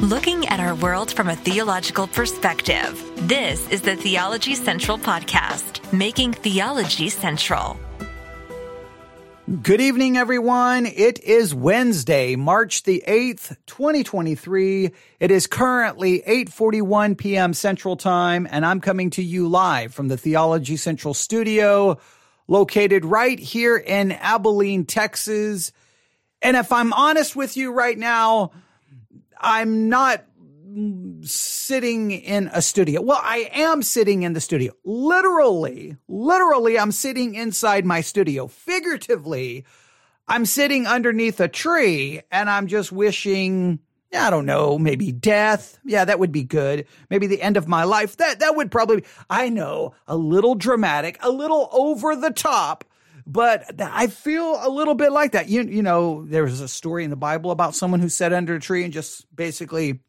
[0.00, 3.04] looking at our world from a theological perspective.
[3.28, 7.78] This is the Theology Central Podcast, making theology central.
[9.62, 10.86] Good evening, everyone.
[10.86, 14.90] It is Wednesday, March the 8th, 2023.
[15.18, 17.52] It is currently 8.41 p.m.
[17.52, 21.98] Central Time, and I'm coming to you live from the Theology Central studio,
[22.48, 25.72] located right here in Abilene, Texas.
[26.40, 28.52] And if I'm honest with you right now,
[29.40, 30.24] I'm not
[31.22, 33.00] sitting in a studio.
[33.00, 34.72] Well, I am sitting in the studio.
[34.84, 38.46] Literally, literally, I'm sitting inside my studio.
[38.46, 39.64] Figuratively,
[40.28, 43.80] I'm sitting underneath a tree and I'm just wishing,
[44.14, 45.78] I don't know, maybe death.
[45.84, 46.86] Yeah, that would be good.
[47.08, 48.16] Maybe the end of my life.
[48.18, 52.84] That, that would probably, I know, a little dramatic, a little over the top
[53.30, 55.48] but I feel a little bit like that.
[55.48, 58.60] You, you know, there's a story in the Bible about someone who sat under a
[58.60, 60.00] tree and just basically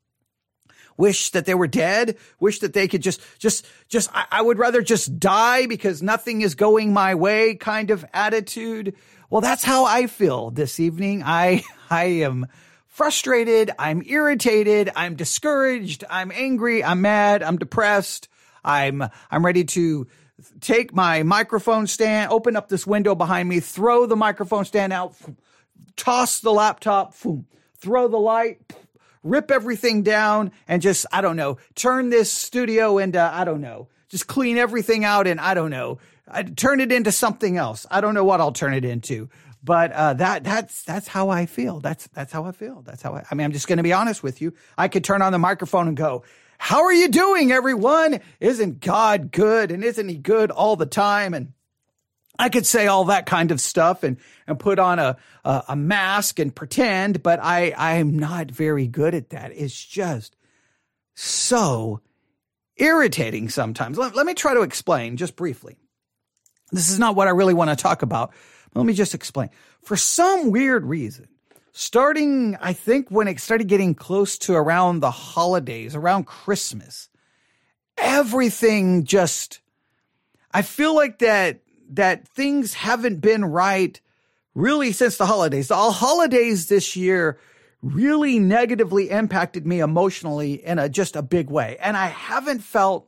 [0.98, 4.58] wish that they were dead, wish that they could just, just, just, I, I would
[4.58, 8.96] rather just die because nothing is going my way kind of attitude.
[9.30, 11.22] Well, that's how I feel this evening.
[11.24, 12.48] I, I am
[12.88, 13.70] frustrated.
[13.78, 14.92] I'm irritated.
[14.96, 16.06] I'm discouraged.
[16.10, 16.84] I'm angry.
[16.84, 17.44] I'm mad.
[17.44, 18.30] I'm depressed.
[18.64, 20.08] I'm, I'm ready to
[20.60, 25.16] take my microphone stand, open up this window behind me, throw the microphone stand out,
[25.96, 27.14] toss the laptop,
[27.78, 28.60] throw the light,
[29.24, 33.88] rip everything down, and just, I don't know, turn this studio into, I don't know,
[34.10, 37.86] just clean everything out and I don't know, I turn it into something else.
[37.92, 39.30] I don't know what I'll turn it into.
[39.64, 41.80] But uh, that that's that's how I feel.
[41.82, 42.82] That's that's how I feel.
[42.82, 43.24] That's how I.
[43.30, 44.54] I mean, I'm just going to be honest with you.
[44.76, 46.24] I could turn on the microphone and go,
[46.64, 48.20] how are you doing, everyone?
[48.40, 49.72] Isn't God good?
[49.72, 51.34] And isn't he good all the time?
[51.34, 51.54] And
[52.38, 55.76] I could say all that kind of stuff and, and put on a, a, a
[55.76, 59.54] mask and pretend, but I, I'm not very good at that.
[59.56, 60.36] It's just
[61.16, 62.02] so
[62.78, 63.98] irritating sometimes.
[63.98, 65.80] Let, let me try to explain just briefly.
[66.72, 68.34] This is not what I really want to talk about.
[68.76, 69.50] Let me just explain.
[69.82, 71.28] For some weird reason,
[71.72, 77.10] starting, I think when it started getting close to around the holidays, around Christmas,
[77.98, 79.62] everything just,
[80.52, 81.62] I feel like that,
[81.92, 84.00] that things haven't been right
[84.54, 85.70] really since the holidays.
[85.70, 87.40] The holidays this year
[87.82, 91.78] really negatively impacted me emotionally in a just a big way.
[91.80, 93.08] And I haven't felt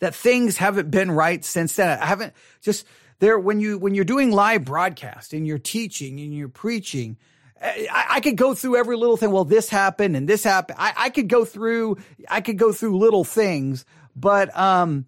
[0.00, 1.98] that things haven't been right since then.
[1.98, 2.86] I haven't just
[3.18, 7.16] there when you when you're doing live broadcast and you're teaching and you're preaching
[7.64, 9.30] I, I, could go through every little thing.
[9.30, 10.78] Well, this happened and this happened.
[10.78, 11.98] I, I could go through,
[12.28, 15.06] I could go through little things, but, um,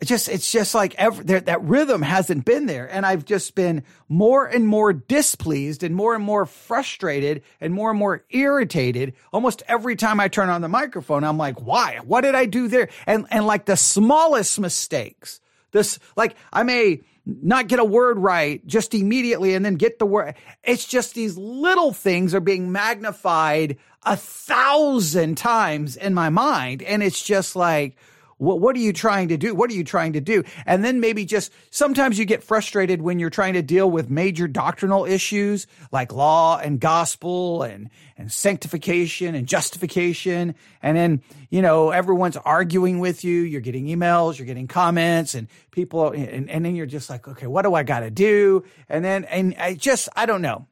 [0.00, 2.92] it's just, it's just like every, there, that rhythm hasn't been there.
[2.92, 7.90] And I've just been more and more displeased and more and more frustrated and more
[7.90, 9.14] and more irritated.
[9.32, 12.00] Almost every time I turn on the microphone, I'm like, why?
[12.04, 12.88] What did I do there?
[13.06, 15.40] And, and like the smallest mistakes,
[15.70, 20.06] this, like I may, not get a word right just immediately and then get the
[20.06, 20.34] word.
[20.64, 26.82] It's just these little things are being magnified a thousand times in my mind.
[26.82, 27.96] And it's just like,
[28.42, 29.54] what, what are you trying to do?
[29.54, 30.42] What are you trying to do?
[30.66, 34.48] And then maybe just sometimes you get frustrated when you're trying to deal with major
[34.48, 40.56] doctrinal issues like law and gospel and, and sanctification and justification.
[40.82, 43.42] And then, you know, everyone's arguing with you.
[43.42, 47.46] You're getting emails, you're getting comments and people, and, and then you're just like, okay,
[47.46, 48.64] what do I got to do?
[48.88, 50.66] And then, and I just, I don't know.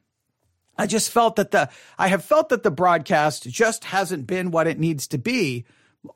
[0.77, 4.67] I just felt that the, I have felt that the broadcast just hasn't been what
[4.67, 5.65] it needs to be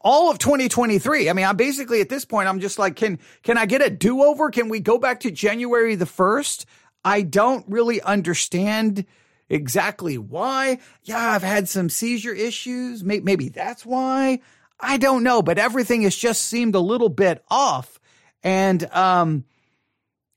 [0.02, 1.30] all of 2023.
[1.30, 3.90] I mean, I'm basically at this point, I'm just like, can, can I get a
[3.90, 4.50] do over?
[4.50, 6.66] Can we go back to January the 1st?
[7.04, 9.06] I don't really understand
[9.48, 10.80] exactly why.
[11.04, 13.04] Yeah, I've had some seizure issues.
[13.04, 14.40] Maybe that's why.
[14.80, 18.00] I don't know, but everything has just seemed a little bit off.
[18.44, 19.46] And, um,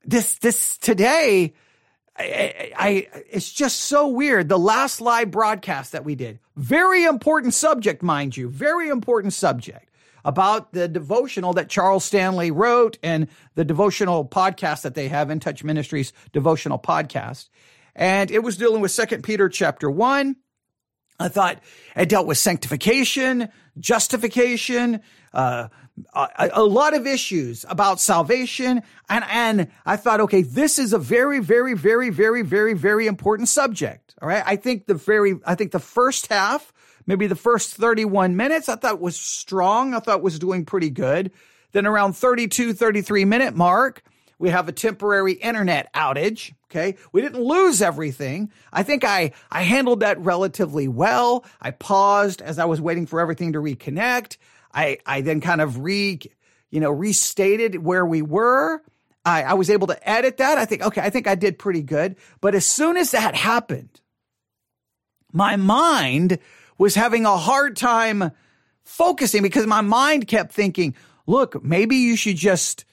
[0.04, 1.54] this, this today,
[2.18, 4.48] I, I, it's just so weird.
[4.48, 9.88] The last live broadcast that we did, very important subject, mind you, very important subject
[10.24, 15.38] about the devotional that Charles Stanley wrote and the devotional podcast that they have in
[15.40, 17.48] Touch Ministries devotional podcast.
[17.94, 20.36] And it was dealing with Second Peter chapter one.
[21.20, 21.60] I thought
[21.96, 23.48] it dealt with sanctification,
[23.78, 25.00] justification,
[25.32, 25.68] uh,
[26.14, 28.82] a, a, lot of issues about salvation.
[29.08, 33.48] And, and I thought, okay, this is a very, very, very, very, very, very important
[33.48, 34.14] subject.
[34.20, 34.42] All right.
[34.46, 36.72] I think the very, I think the first half,
[37.06, 39.94] maybe the first 31 minutes, I thought was strong.
[39.94, 41.32] I thought was doing pretty good.
[41.72, 44.02] Then around 32, 33 minute mark,
[44.38, 46.52] We have a temporary internet outage.
[46.70, 46.96] Okay.
[47.12, 48.52] We didn't lose everything.
[48.72, 51.44] I think I, I handled that relatively well.
[51.60, 54.36] I paused as I was waiting for everything to reconnect.
[54.72, 56.20] I, I then kind of re,
[56.70, 58.82] you know, restated where we were.
[59.24, 60.58] I, I was able to edit that.
[60.58, 62.16] I think, okay, I think I did pretty good.
[62.40, 64.00] But as soon as that happened,
[65.32, 66.38] my mind
[66.78, 68.30] was having a hard time
[68.84, 70.94] focusing because my mind kept thinking,
[71.26, 72.84] look, maybe you should just,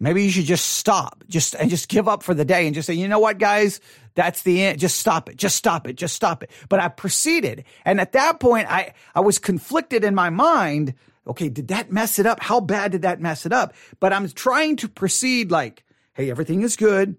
[0.00, 2.86] maybe you should just stop, just, and just give up for the day and just
[2.86, 3.80] say, you know what, guys,
[4.14, 4.78] that's the end.
[4.78, 5.36] Just stop it.
[5.36, 5.94] Just stop it.
[5.94, 6.50] Just stop it.
[6.68, 7.64] But I proceeded.
[7.84, 10.94] And at that point, I, I was conflicted in my mind.
[11.26, 11.48] Okay.
[11.48, 12.40] Did that mess it up?
[12.40, 13.74] How bad did that mess it up?
[14.00, 15.84] But I'm trying to proceed like,
[16.14, 17.16] Hey, everything is good.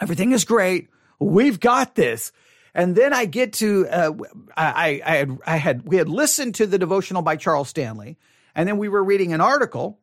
[0.00, 0.88] Everything is great.
[1.18, 2.32] We've got this.
[2.74, 4.12] And then I get to, uh,
[4.56, 8.18] I, I had, I had, we had listened to the devotional by Charles Stanley,
[8.54, 10.00] and then we were reading an article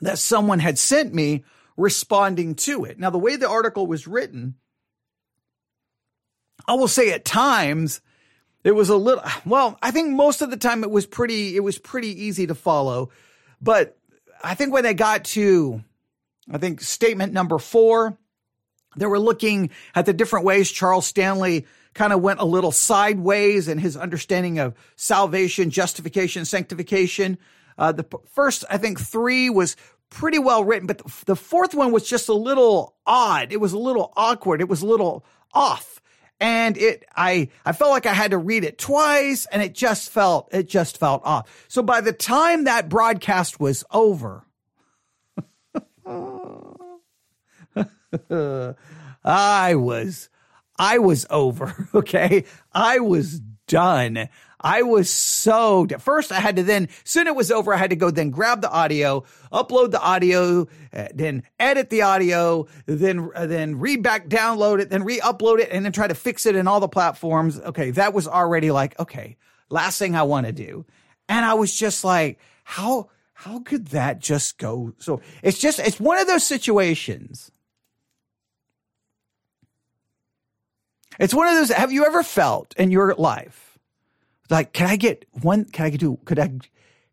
[0.00, 1.44] that someone had sent me
[1.76, 2.98] responding to it.
[2.98, 4.54] Now, the way the article was written,
[6.66, 8.00] I will say at times
[8.64, 11.60] it was a little, well, I think most of the time it was pretty, it
[11.60, 13.10] was pretty easy to follow.
[13.60, 13.96] But
[14.42, 15.84] I think when they got to,
[16.50, 18.16] I think statement number four,
[18.96, 23.68] they were looking at the different ways Charles Stanley kind of went a little sideways
[23.68, 27.38] in his understanding of salvation, justification, sanctification.
[27.76, 29.76] Uh, the first, I think, three was
[30.10, 33.52] pretty well written, but the fourth one was just a little odd.
[33.52, 34.60] It was a little awkward.
[34.60, 36.00] It was a little off.
[36.40, 40.10] And it, I, I felt like I had to read it twice and it just
[40.10, 41.66] felt, it just felt off.
[41.68, 44.44] So by the time that broadcast was over,
[49.24, 50.28] I was,
[50.78, 51.88] I was over.
[51.94, 52.44] Okay.
[52.72, 54.28] I was done.
[54.64, 57.96] I was so, first I had to then, soon it was over, I had to
[57.96, 63.46] go then grab the audio, upload the audio, uh, then edit the audio, then, uh,
[63.46, 66.66] then re back download it, then re-upload it, and then try to fix it in
[66.66, 67.60] all the platforms.
[67.60, 67.90] Okay.
[67.90, 69.36] That was already like, okay,
[69.68, 70.86] last thing I want to do.
[71.28, 74.94] And I was just like, how, how could that just go?
[74.96, 77.50] So it's just, it's one of those situations
[81.18, 81.70] It's one of those.
[81.70, 83.73] Have you ever felt in your life
[84.50, 85.64] like, can I get one?
[85.66, 86.18] Can I do?
[86.24, 86.52] Could I?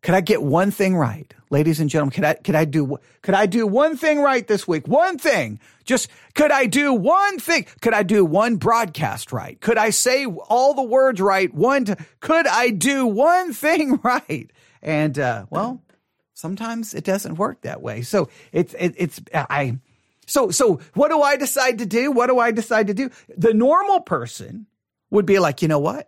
[0.02, 2.12] Could I get one thing right, ladies and gentlemen?
[2.12, 2.34] Could I?
[2.36, 2.98] Could I do?
[3.22, 4.88] Could I do one thing right this week?
[4.88, 5.60] One thing.
[5.86, 7.66] Just could I do one thing?
[7.82, 9.60] Could I do one broadcast right?
[9.62, 11.54] Could I say all the words right?
[11.54, 11.86] One.
[11.86, 14.52] T- could I do one thing right?
[14.82, 15.82] And uh, well,
[16.34, 18.02] sometimes it doesn't work that way.
[18.02, 19.78] So it's it, it's I
[20.32, 22.10] so, so what do I decide to do?
[22.10, 23.10] What do I decide to do?
[23.38, 24.66] The normal person
[25.10, 26.08] would be like, you know what?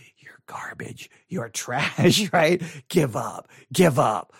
[0.51, 1.09] garbage.
[1.29, 2.61] You're trash, right?
[2.89, 4.33] Give up, give up,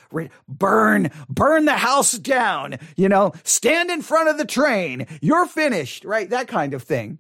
[0.48, 5.08] burn, burn the house down, you know, stand in front of the train.
[5.22, 6.30] You're finished, right?
[6.30, 7.20] That kind of thing.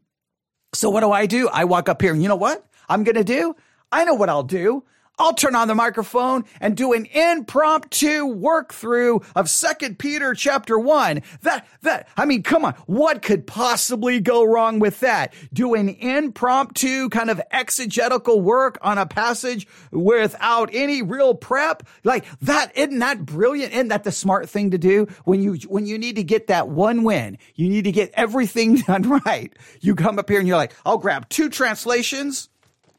[0.74, 1.48] So what do I do?
[1.50, 3.56] I walk up here and you know what I'm going to do?
[3.92, 4.84] I know what I'll do.
[5.20, 10.80] I'll turn on the microphone and do an impromptu work through of Second Peter chapter
[10.80, 11.22] one.
[11.42, 12.74] That, that, I mean, come on.
[12.88, 15.34] What could possibly go wrong with that?
[15.54, 21.84] Do an impromptu kind of exegetical work on a passage without any real prep?
[22.04, 23.74] Like that, isn't that brilliant?
[23.74, 26.68] Isn't that the smart thing to do when you, when you need to get that
[26.68, 27.38] one win?
[27.54, 29.54] You need to get everything done right.
[29.82, 32.50] You come up here and you're like, I'll grab two translations.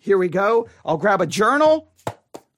[0.02, 0.68] Here we go.
[0.84, 1.88] I'll grab a journal.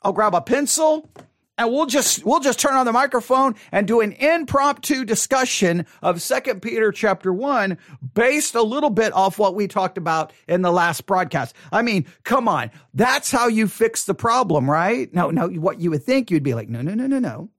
[0.01, 1.11] I'll grab a pencil.
[1.59, 6.21] And we'll just we'll just turn on the microphone and do an impromptu discussion of
[6.21, 7.79] second peter chapter 1
[8.15, 11.55] based a little bit off what we talked about in the last broadcast.
[11.71, 12.73] I mean come on.
[12.93, 15.13] That's how you fix the problem right?
[15.15, 17.51] No no what you would think you'd be like no no no no no.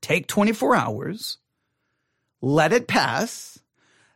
[0.00, 1.38] Take 24 hours.
[2.40, 3.57] Let it pass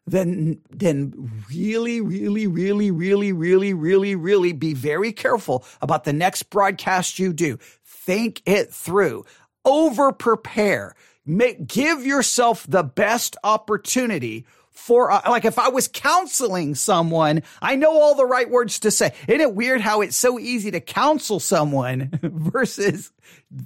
[0.07, 1.13] then then
[1.49, 7.33] really really really really really really really be very careful about the next broadcast you
[7.33, 7.59] do.
[7.85, 9.25] Think it through.
[9.65, 10.95] Over prepare
[11.25, 17.77] make give yourself the best opportunity for, uh, like if I was counseling someone, I
[17.77, 19.13] know all the right words to say.
[19.29, 23.13] Isn't it weird how it's so easy to counsel someone versus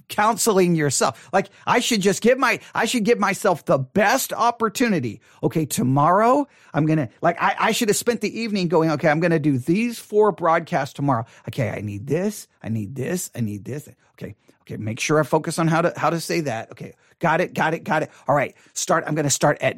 [0.09, 1.29] counseling yourself?
[1.33, 5.21] Like I should just give my, I should give myself the best opportunity.
[5.43, 5.65] Okay.
[5.65, 9.39] Tomorrow I'm to, like, I, I should have spent the evening going, okay, I'm to
[9.39, 11.25] do these four broadcasts tomorrow.
[11.49, 11.71] Okay.
[11.71, 12.49] I need this.
[12.63, 13.31] I need this.
[13.35, 13.89] I need this.
[14.15, 14.35] Okay.
[14.63, 14.77] Okay.
[14.77, 16.73] Make sure I focus on how to, how to say that.
[16.73, 16.95] Okay.
[17.19, 17.55] Got it.
[17.55, 17.85] Got it.
[17.85, 18.11] Got it.
[18.29, 18.55] All right.
[18.75, 19.05] Start.
[19.07, 19.77] I'm to start at,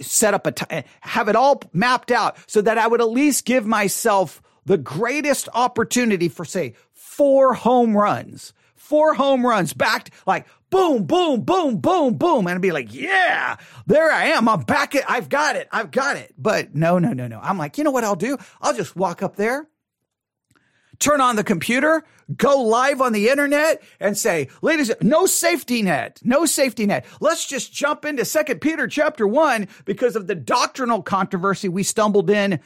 [0.00, 3.66] set up a, have it all mapped out so that I would at least give
[3.66, 11.04] myself the greatest opportunity for say four home runs, four home runs back, like boom,
[11.04, 12.46] boom, boom, boom, boom.
[12.46, 14.48] And I'd be like, yeah, there I am.
[14.48, 14.94] I'm back.
[14.94, 15.04] It.
[15.08, 15.68] I've got it.
[15.70, 16.34] I've got it.
[16.36, 17.38] But no, no, no, no.
[17.40, 18.36] I'm like, you know what I'll do?
[18.60, 19.68] I'll just walk up there
[21.04, 22.02] turn on the computer,
[22.34, 27.04] go live on the internet and say, ladies, no safety net, no safety net.
[27.20, 32.30] Let's just jump into second Peter chapter one because of the doctrinal controversy we stumbled
[32.30, 32.58] in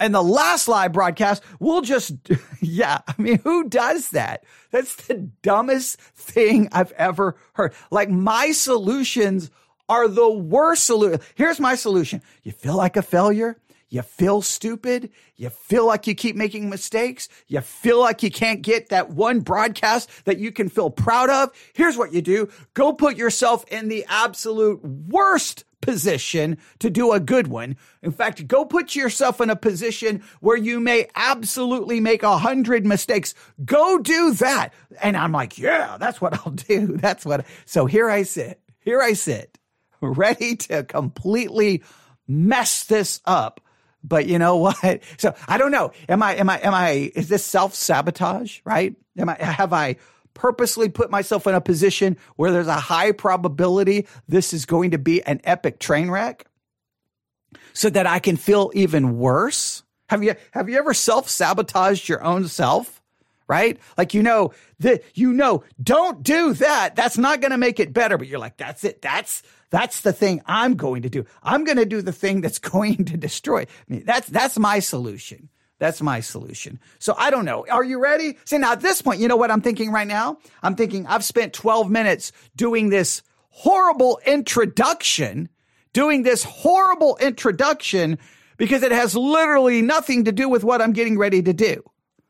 [0.00, 1.42] in the last live broadcast.
[1.60, 2.14] We'll just,
[2.60, 4.44] yeah, I mean, who does that?
[4.70, 7.74] That's the dumbest thing I've ever heard.
[7.90, 9.50] Like my solutions
[9.90, 11.20] are the worst solution.
[11.34, 12.22] Here's my solution.
[12.42, 13.58] You feel like a failure?
[13.92, 15.10] You feel stupid.
[15.36, 17.28] You feel like you keep making mistakes.
[17.46, 21.50] You feel like you can't get that one broadcast that you can feel proud of.
[21.74, 22.48] Here's what you do.
[22.72, 27.76] Go put yourself in the absolute worst position to do a good one.
[28.00, 32.86] In fact, go put yourself in a position where you may absolutely make a hundred
[32.86, 33.34] mistakes.
[33.62, 34.70] Go do that.
[35.02, 36.86] And I'm like, yeah, that's what I'll do.
[36.96, 37.44] That's what.
[37.66, 38.58] So here I sit.
[38.80, 39.58] Here I sit,
[40.00, 41.82] ready to completely
[42.26, 43.60] mess this up
[44.04, 45.02] but you know what?
[45.18, 45.92] So I don't know.
[46.08, 48.94] Am I, am I, am I, is this self sabotage, right?
[49.18, 49.96] Am I, have I
[50.34, 54.98] purposely put myself in a position where there's a high probability this is going to
[54.98, 56.46] be an epic train wreck
[57.72, 59.82] so that I can feel even worse?
[60.08, 63.00] Have you, have you ever self sabotaged your own self?
[63.48, 63.78] Right?
[63.98, 66.96] Like, you know, that, you know, don't do that.
[66.96, 68.16] That's not going to make it better.
[68.16, 69.02] But you're like, that's it.
[69.02, 71.24] That's, that's the thing I'm going to do.
[71.42, 74.00] I'm going to do the thing that's going to destroy me.
[74.00, 75.48] That's, that's my solution.
[75.80, 76.78] That's my solution.
[77.00, 77.66] So I don't know.
[77.68, 78.38] Are you ready?
[78.44, 80.38] See, now at this point, you know what I'm thinking right now?
[80.62, 85.48] I'm thinking I've spent 12 minutes doing this horrible introduction,
[85.92, 88.18] doing this horrible introduction
[88.58, 91.82] because it has literally nothing to do with what I'm getting ready to do.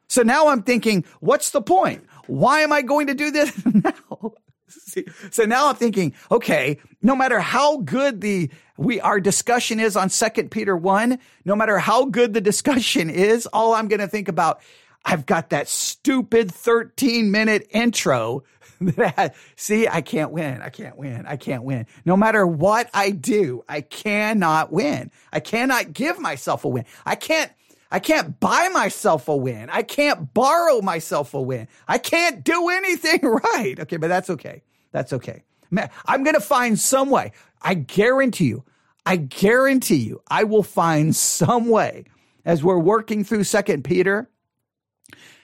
[0.09, 2.07] So now I'm thinking, what's the point?
[2.27, 4.33] Why am I going to do this now?
[5.31, 10.09] so now I'm thinking, okay, no matter how good the we our discussion is on
[10.09, 14.29] Second Peter one, no matter how good the discussion is, all I'm going to think
[14.29, 14.61] about,
[15.05, 18.45] I've got that stupid 13 minute intro
[18.81, 20.61] that see, I can't win.
[20.63, 21.25] I can't win.
[21.27, 21.87] I can't win.
[22.05, 25.11] No matter what I do, I cannot win.
[25.33, 26.85] I cannot give myself a win.
[27.07, 27.51] I can't.
[27.93, 29.69] I can't buy myself a win.
[29.69, 31.69] I can't borrow myself a win.
[31.87, 33.79] I can't do anything right.
[33.79, 34.63] Okay, but that's okay.
[34.93, 35.45] That's okay.
[35.71, 37.33] Man, I'm going to find some way.
[37.61, 38.65] I guarantee you,
[39.05, 42.05] I guarantee you, I will find some way
[42.47, 44.29] as we're working through Second Peter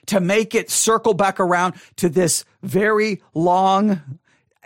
[0.07, 4.01] to make it circle back around to this very long,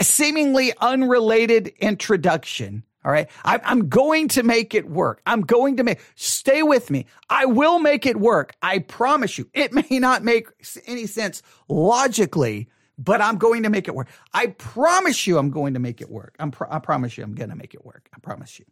[0.01, 2.85] seemingly unrelated introduction.
[3.05, 3.29] All right.
[3.45, 5.23] I'm going to make it work.
[5.27, 7.07] I'm going to make, stay with me.
[7.29, 8.55] I will make it work.
[8.63, 9.49] I promise you.
[9.55, 10.49] It may not make
[10.87, 12.69] any sense logically,
[12.99, 14.09] but I'm going to make it work.
[14.33, 16.37] I promise you I'm going to make it work.
[16.39, 18.09] I'm I promise you I'm going to make it work.
[18.15, 18.67] I promise you.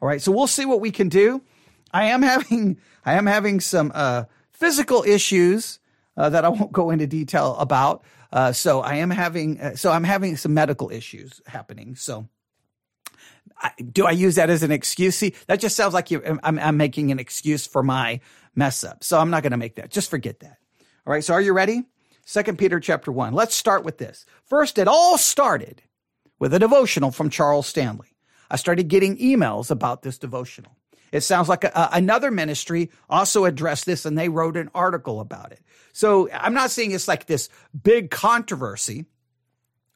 [0.00, 0.22] All right.
[0.22, 1.42] So we'll see what we can do.
[1.92, 5.80] I am having I am having some uh, physical issues
[6.16, 8.04] uh, that I won't go into detail about.
[8.32, 11.96] Uh, so I am having uh, so I'm having some medical issues happening.
[11.96, 12.41] So I,
[13.92, 15.16] do I use that as an excuse?
[15.16, 18.20] See, that just sounds like you, I'm, I'm making an excuse for my
[18.54, 19.04] mess up.
[19.04, 19.90] So I'm not going to make that.
[19.90, 20.58] Just forget that.
[21.06, 21.24] All right.
[21.24, 21.84] So are you ready?
[22.24, 23.32] Second Peter chapter 1.
[23.32, 24.24] Let's start with this.
[24.44, 25.82] First, it all started
[26.38, 28.08] with a devotional from Charles Stanley.
[28.50, 30.76] I started getting emails about this devotional.
[31.10, 35.52] It sounds like a, another ministry also addressed this and they wrote an article about
[35.52, 35.60] it.
[35.92, 37.48] So I'm not saying it's like this
[37.82, 39.06] big controversy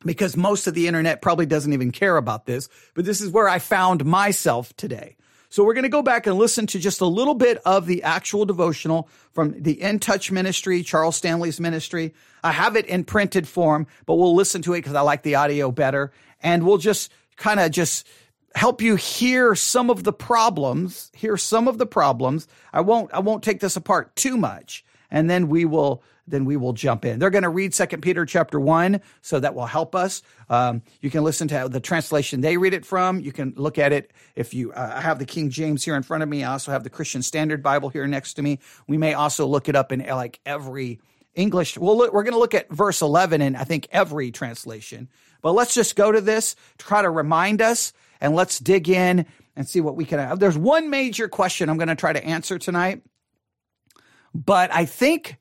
[0.05, 3.49] because most of the internet probably doesn't even care about this, but this is where
[3.49, 5.17] I found myself today.
[5.49, 8.03] So we're going to go back and listen to just a little bit of the
[8.03, 12.15] actual devotional from the In Touch ministry, Charles Stanley's ministry.
[12.43, 15.37] I have it in printed form, but we'll listen to it because I like the
[15.37, 16.12] audio better.
[16.43, 18.07] And we'll just kind of just
[18.55, 22.49] help you hear some of the problems, hear some of the problems.
[22.73, 24.85] I won't, I won't take this apart too much.
[25.10, 27.20] And then we will then we will jump in.
[27.20, 30.22] They're going to read Second Peter chapter one, so that will help us.
[30.50, 33.20] Um, you can listen to the translation they read it from.
[33.20, 34.72] You can look at it if you.
[34.72, 36.42] Uh, I have the King James here in front of me.
[36.42, 38.58] I also have the Christian Standard Bible here next to me.
[38.88, 41.00] We may also look it up in like every
[41.34, 41.78] English.
[41.78, 45.08] Well, look, we're going to look at verse eleven in I think every translation.
[45.42, 49.68] But let's just go to this, try to remind us, and let's dig in and
[49.68, 50.40] see what we can have.
[50.40, 53.02] There's one major question I'm going to try to answer tonight,
[54.45, 55.38] but I think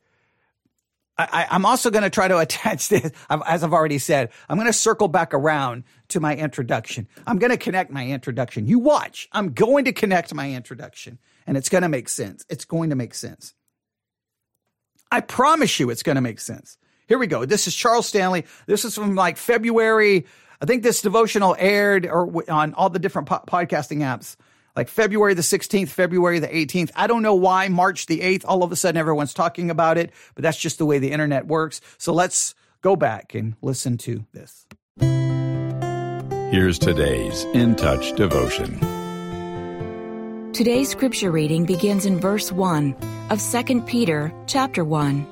[1.17, 4.67] I, am also going to try to attach this, as I've already said, I'm going
[4.67, 7.07] to circle back around to my introduction.
[7.25, 8.67] I'm going to connect my introduction.
[8.67, 9.27] You watch.
[9.31, 12.45] I'm going to connect my introduction and it's going to make sense.
[12.49, 13.53] It's going to make sense.
[15.11, 16.77] I promise you it's going to make sense.
[17.07, 17.45] Here we go.
[17.45, 18.45] This is Charles Stanley.
[18.65, 20.25] This is from like February.
[20.59, 24.35] I think this devotional aired or on all the different po- podcasting apps
[24.75, 26.91] like February the 16th, February the 18th.
[26.95, 30.11] I don't know why March the 8th, all of a sudden everyone's talking about it,
[30.35, 31.81] but that's just the way the internet works.
[31.97, 34.65] So let's go back and listen to this.
[36.51, 38.79] Here's today's In Touch devotion.
[40.53, 42.95] Today's scripture reading begins in verse 1
[43.29, 45.27] of 2 Peter chapter 1.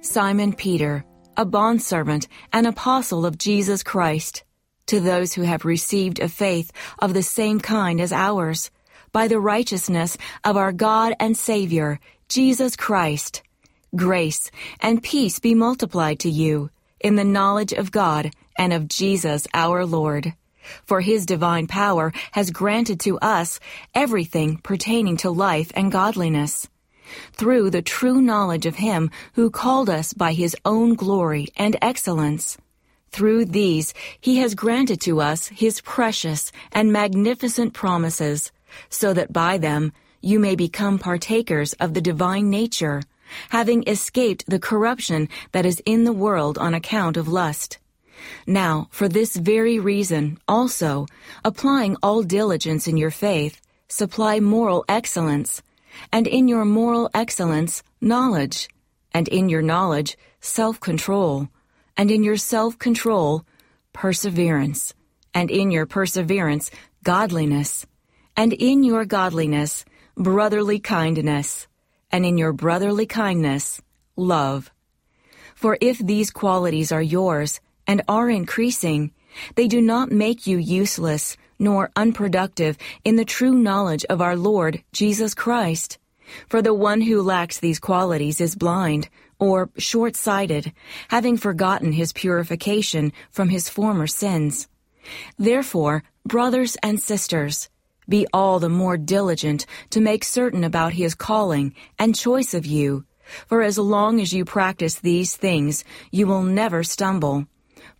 [0.00, 1.04] Simon Peter,
[1.36, 4.45] a bondservant and apostle of Jesus Christ,
[4.86, 8.70] to those who have received a faith of the same kind as ours,
[9.12, 13.42] by the righteousness of our God and Savior, Jesus Christ.
[13.94, 14.50] Grace
[14.80, 19.86] and peace be multiplied to you in the knowledge of God and of Jesus our
[19.86, 20.34] Lord.
[20.84, 23.60] For his divine power has granted to us
[23.94, 26.68] everything pertaining to life and godliness.
[27.32, 32.58] Through the true knowledge of him who called us by his own glory and excellence
[33.16, 38.52] through these, he has granted to us his precious and magnificent promises,
[38.90, 43.00] so that by them you may become partakers of the divine nature,
[43.48, 47.78] having escaped the corruption that is in the world on account of lust.
[48.46, 51.06] Now, for this very reason, also,
[51.42, 55.62] applying all diligence in your faith, supply moral excellence,
[56.12, 58.68] and in your moral excellence, knowledge,
[59.14, 61.48] and in your knowledge, self-control
[61.96, 63.44] and in your self control,
[63.92, 64.94] perseverance,
[65.34, 66.70] and in your perseverance,
[67.02, 67.86] godliness,
[68.36, 69.84] and in your godliness,
[70.16, 71.66] brotherly kindness,
[72.10, 73.80] and in your brotherly kindness,
[74.16, 74.70] love.
[75.54, 79.12] For if these qualities are yours and are increasing,
[79.54, 84.82] they do not make you useless nor unproductive in the true knowledge of our Lord
[84.92, 85.98] Jesus Christ.
[86.48, 90.72] For the one who lacks these qualities is blind, or short sighted,
[91.08, 94.68] having forgotten his purification from his former sins.
[95.38, 97.68] Therefore, brothers and sisters,
[98.08, 103.04] be all the more diligent to make certain about his calling and choice of you,
[103.46, 107.46] for as long as you practice these things, you will never stumble.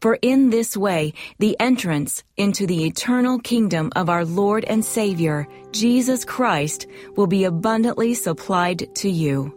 [0.01, 5.49] For in this way, the entrance into the eternal kingdom of our Lord and Savior,
[5.73, 9.56] Jesus Christ, will be abundantly supplied to you.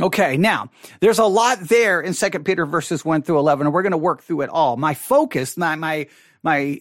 [0.00, 3.82] Okay, now there's a lot there in Second Peter verses one through eleven, and we're
[3.82, 4.76] going to work through it all.
[4.76, 6.06] My focus, my my
[6.42, 6.80] my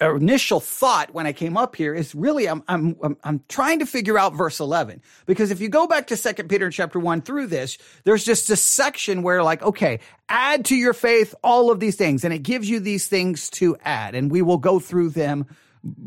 [0.00, 4.18] initial thought when I came up here is really I'm I'm I'm, trying to figure
[4.18, 7.78] out verse 11 because if you go back to Second Peter chapter 1 through this
[8.04, 12.24] there's just a section where like okay add to your faith all of these things
[12.24, 15.46] and it gives you these things to add and we will go through them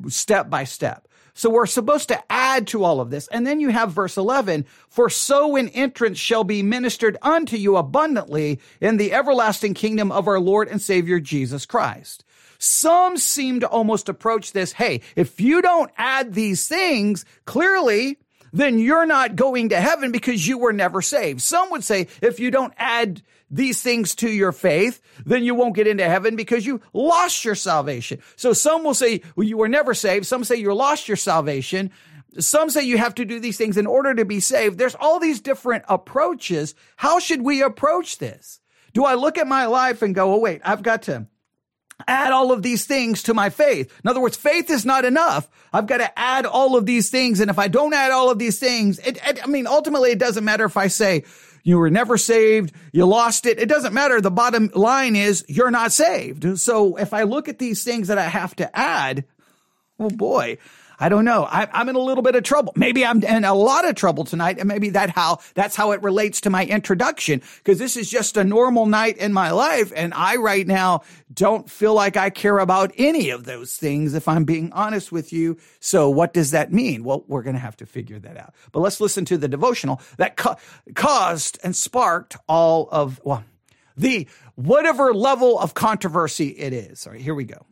[0.08, 1.08] step by step.
[1.40, 3.30] So we're supposed to add to all of this.
[3.30, 7.78] And then you have verse 11, for so an entrance shall be ministered unto you
[7.78, 12.26] abundantly in the everlasting kingdom of our Lord and Savior Jesus Christ.
[12.58, 18.18] Some seem to almost approach this, hey, if you don't add these things, clearly,
[18.52, 21.40] then you're not going to heaven because you were never saved.
[21.40, 25.76] Some would say if you don't add these things to your faith, then you won't
[25.76, 28.20] get into heaven because you lost your salvation.
[28.36, 30.26] So some will say well, you were never saved.
[30.26, 31.92] Some say you lost your salvation.
[32.38, 34.78] Some say you have to do these things in order to be saved.
[34.78, 36.76] There's all these different approaches.
[36.96, 38.60] How should we approach this?
[38.94, 41.28] Do I look at my life and go, oh, wait, I've got to
[42.08, 43.94] add all of these things to my faith.
[44.04, 45.50] In other words, faith is not enough.
[45.74, 47.40] I've got to add all of these things.
[47.40, 50.20] And if I don't add all of these things, it, it, I mean, ultimately, it
[50.20, 51.26] doesn't matter if I say,
[51.70, 52.74] you were never saved.
[52.92, 53.60] You lost it.
[53.60, 54.20] It doesn't matter.
[54.20, 56.60] The bottom line is you're not saved.
[56.60, 59.24] So if I look at these things that I have to add,
[60.00, 60.58] oh boy,
[61.00, 61.44] I don't know.
[61.46, 62.74] I, am in a little bit of trouble.
[62.76, 64.58] Maybe I'm in a lot of trouble tonight.
[64.60, 67.42] And maybe that how, that's how it relates to my introduction.
[67.64, 69.94] Cause this is just a normal night in my life.
[69.96, 71.02] And I right now
[71.34, 75.32] don't feel like I care about any of those things, if I'm being honest with
[75.32, 75.58] you.
[75.80, 77.04] So what does that mean?
[77.04, 78.54] Well, we're going to have to figure that out.
[78.72, 80.58] But let's listen to the devotional that ca-
[80.96, 83.46] caused and sparked all of, well,
[83.96, 87.06] the whatever level of controversy it is.
[87.06, 87.66] All right, here we go.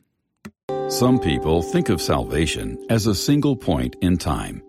[0.89, 4.63] Some people think of salvation as a single point in time.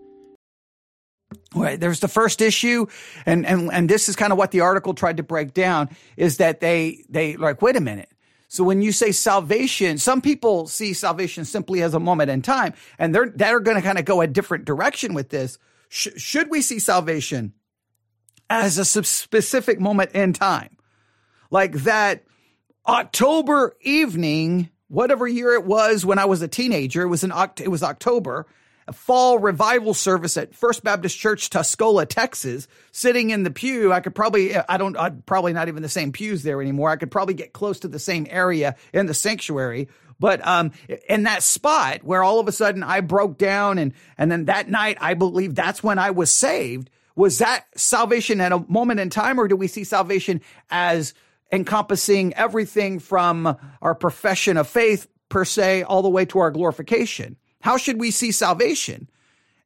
[1.55, 1.79] Right.
[1.79, 2.87] There's the first issue,
[3.25, 6.37] and, and, and this is kind of what the article tried to break down is
[6.37, 8.09] that they, they like, wait a minute.
[8.47, 12.73] So when you say salvation, some people see salvation simply as a moment in time,
[12.97, 15.59] and they're, that are going to kind of go a different direction with this.
[15.87, 17.53] Sh- should we see salvation
[18.49, 20.75] as a specific moment in time?
[21.51, 22.23] Like that
[22.87, 27.03] October evening whatever year it was when I was a teenager.
[27.03, 28.45] It was in it was October.
[28.87, 32.67] A fall revival service at First Baptist Church, Tuscola, Texas.
[32.91, 36.11] Sitting in the pew, I could probably I don't I'm probably not even the same
[36.11, 36.89] pews there anymore.
[36.89, 39.87] I could probably get close to the same area in the sanctuary.
[40.19, 40.71] But um,
[41.07, 44.69] in that spot where all of a sudden I broke down, and and then that
[44.69, 46.89] night I believe that's when I was saved.
[47.15, 51.13] Was that salvation at a moment in time, or do we see salvation as
[51.51, 57.37] encompassing everything from our profession of faith per se all the way to our glorification.
[57.61, 59.09] How should we see salvation?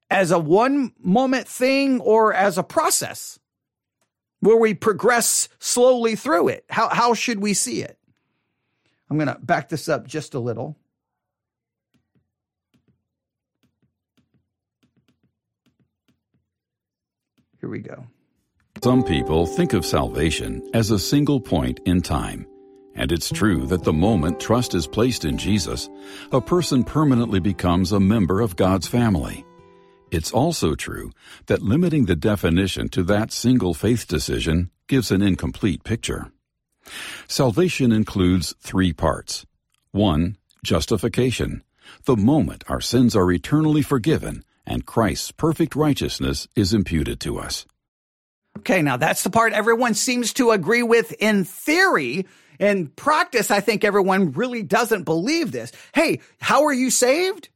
[0.10, 3.39] As a one moment thing or as a process
[4.43, 6.65] where we progress slowly through it?
[6.69, 7.98] How, how should we see it?
[9.10, 10.76] I'm going to back this up just a little.
[17.62, 18.06] Here we go.
[18.84, 22.46] Some people think of salvation as a single point in time.
[22.96, 25.89] And it's true that the moment trust is placed in Jesus,
[26.34, 29.46] a person permanently becomes a member of God's family.
[30.12, 31.12] It's also true
[31.46, 36.34] that limiting the definition to that single faith decision gives an incomplete picture.
[37.30, 39.46] Salvation includes three parts.
[39.91, 41.63] One, justification,
[42.04, 47.65] the moment our sins are eternally forgiven and Christ's perfect righteousness is imputed to us.
[48.60, 52.26] Okay, now that's the part everyone seems to agree with in theory.
[52.60, 55.72] In practice, I think everyone really doesn't believe this.
[55.94, 57.50] Hey, how are you saved?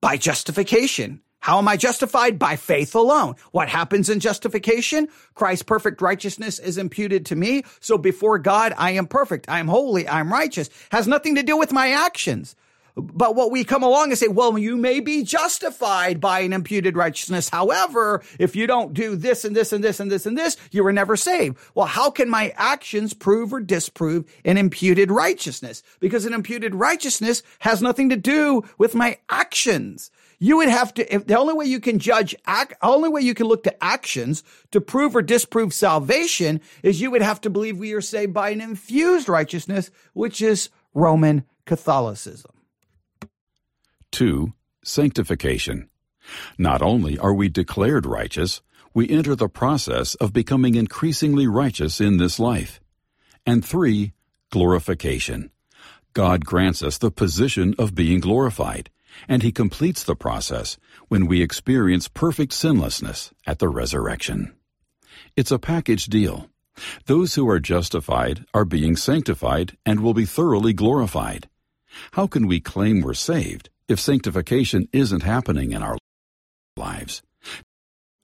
[0.00, 1.22] By justification.
[1.40, 2.38] How am I justified?
[2.38, 3.36] By faith alone.
[3.52, 5.08] What happens in justification?
[5.34, 7.62] Christ's perfect righteousness is imputed to me.
[7.80, 9.48] So before God, I am perfect.
[9.48, 10.06] I am holy.
[10.06, 10.68] I am righteous.
[10.90, 12.54] Has nothing to do with my actions.
[13.00, 16.96] But what we come along and say, well, you may be justified by an imputed
[16.96, 17.48] righteousness.
[17.48, 20.82] However, if you don't do this and this and this and this and this, you
[20.82, 21.58] were never saved.
[21.74, 25.84] Well, how can my actions prove or disprove an imputed righteousness?
[26.00, 30.10] Because an imputed righteousness has nothing to do with my actions.
[30.40, 33.34] You would have to, if the only way you can judge, act, only way you
[33.34, 37.78] can look to actions to prove or disprove salvation is you would have to believe
[37.78, 42.52] we are saved by an infused righteousness, which is Roman Catholicism.
[44.12, 44.52] 2.
[44.82, 45.88] Sanctification.
[46.56, 48.62] Not only are we declared righteous,
[48.94, 52.80] we enter the process of becoming increasingly righteous in this life.
[53.46, 54.12] And 3.
[54.50, 55.50] Glorification.
[56.14, 58.90] God grants us the position of being glorified,
[59.28, 64.54] and He completes the process when we experience perfect sinlessness at the resurrection.
[65.36, 66.48] It's a package deal.
[67.06, 71.48] Those who are justified are being sanctified and will be thoroughly glorified.
[72.12, 75.96] How can we claim we're saved if sanctification isn't happening in our
[76.76, 77.22] lives.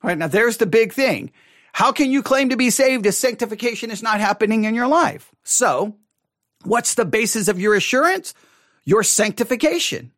[0.02, 1.32] All right, now there's the big thing.
[1.72, 5.32] How can you claim to be saved if sanctification is not happening in your life?
[5.42, 5.96] So,
[6.64, 8.34] what's the basis of your assurance?
[8.84, 10.12] Your sanctification.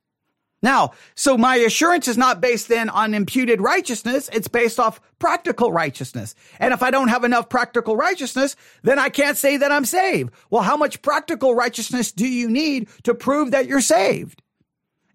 [0.62, 4.28] Now, so my assurance is not based then on imputed righteousness.
[4.32, 6.34] It's based off practical righteousness.
[6.58, 10.32] And if I don't have enough practical righteousness, then I can't say that I'm saved.
[10.50, 14.42] Well, how much practical righteousness do you need to prove that you're saved?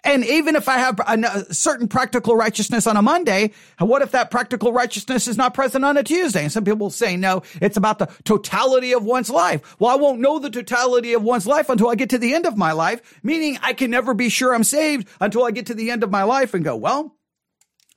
[0.03, 4.31] And even if I have a, certain practical righteousness on a Monday, what if that
[4.31, 6.41] practical righteousness is not present on a Tuesday?
[6.41, 9.75] And some people say, no, it's about the totality of one's life.
[9.79, 12.47] Well, I won't know the totality of one's life until I get to the end
[12.47, 15.75] of my life, meaning I can never be sure I'm saved until I get to
[15.75, 17.15] the end of my life and go, well,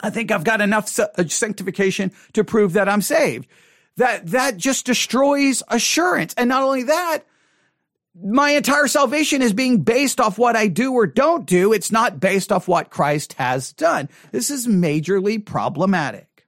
[0.00, 3.46] I think I've got enough uh, sanctification to prove that I'm saved.
[3.96, 6.34] That, that just destroys assurance.
[6.36, 7.20] And not only that,
[8.14, 11.72] my entire salvation is being based off what I do or don't do.
[11.72, 14.08] It's not based off what Christ has done.
[14.32, 16.46] This is majorly problematic.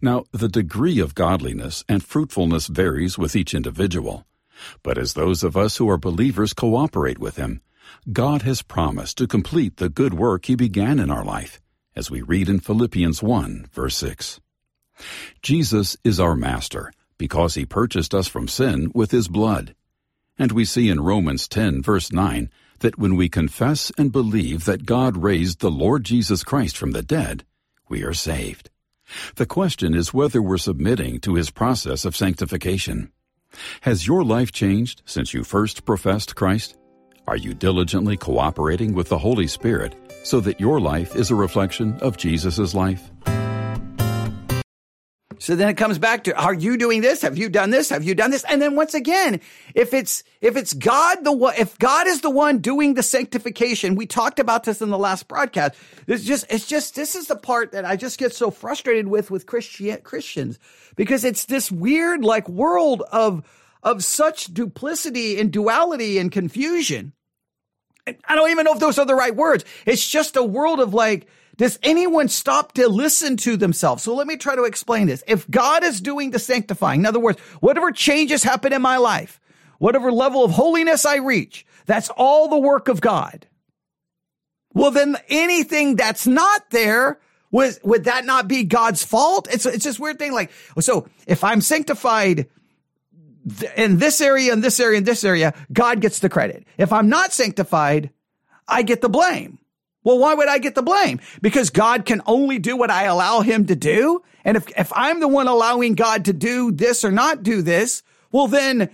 [0.00, 4.26] Now, the degree of godliness and fruitfulness varies with each individual.
[4.82, 7.60] But as those of us who are believers cooperate with Him,
[8.12, 11.60] God has promised to complete the good work He began in our life,
[11.96, 14.40] as we read in Philippians 1, verse 6.
[15.42, 19.74] Jesus is our Master because he purchased us from sin with his blood.
[20.38, 24.86] And we see in Romans 10, verse 9, that when we confess and believe that
[24.86, 27.44] God raised the Lord Jesus Christ from the dead,
[27.88, 28.70] we are saved.
[29.36, 33.12] The question is whether we're submitting to his process of sanctification.
[33.82, 36.76] Has your life changed since you first professed Christ?
[37.26, 39.94] Are you diligently cooperating with the Holy Spirit
[40.24, 43.10] so that your life is a reflection of Jesus' life?
[45.38, 47.22] So then it comes back to, are you doing this?
[47.22, 47.90] Have you done this?
[47.90, 48.44] Have you done this?
[48.44, 49.40] And then once again,
[49.74, 53.94] if it's, if it's God the one, if God is the one doing the sanctification,
[53.94, 55.74] we talked about this in the last broadcast.
[56.06, 59.30] It's just, it's just, this is the part that I just get so frustrated with,
[59.30, 60.58] with Christian, Christians
[60.96, 63.42] because it's this weird like world of,
[63.82, 67.12] of such duplicity and duality and confusion.
[68.06, 69.64] I don't even know if those are the right words.
[69.86, 74.02] It's just a world of like, does anyone stop to listen to themselves?
[74.02, 75.22] So let me try to explain this.
[75.26, 79.40] If God is doing the sanctifying, in other words, whatever changes happen in my life,
[79.78, 83.46] whatever level of holiness I reach, that's all the work of God.
[84.72, 87.20] Well, then anything that's not there,
[87.52, 89.46] would that not be God's fault?
[89.50, 90.32] It's, it's this weird thing.
[90.32, 92.48] Like, so if I'm sanctified
[93.76, 96.66] in this area, in this area, in this area, God gets the credit.
[96.78, 98.10] If I'm not sanctified,
[98.66, 99.58] I get the blame.
[100.04, 101.20] Well, why would I get the blame?
[101.40, 104.22] Because God can only do what I allow him to do.
[104.44, 108.02] And if, if I'm the one allowing God to do this or not do this,
[108.30, 108.90] well, then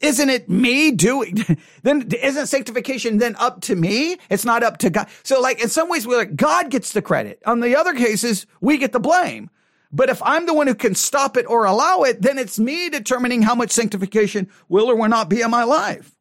[0.00, 1.44] isn't it me doing,
[1.82, 4.18] then isn't sanctification then up to me?
[4.30, 5.08] It's not up to God.
[5.24, 7.42] So like in some ways we're like, God gets the credit.
[7.44, 9.50] On the other cases, we get the blame.
[9.90, 12.88] But if I'm the one who can stop it or allow it, then it's me
[12.88, 16.16] determining how much sanctification will or will not be in my life.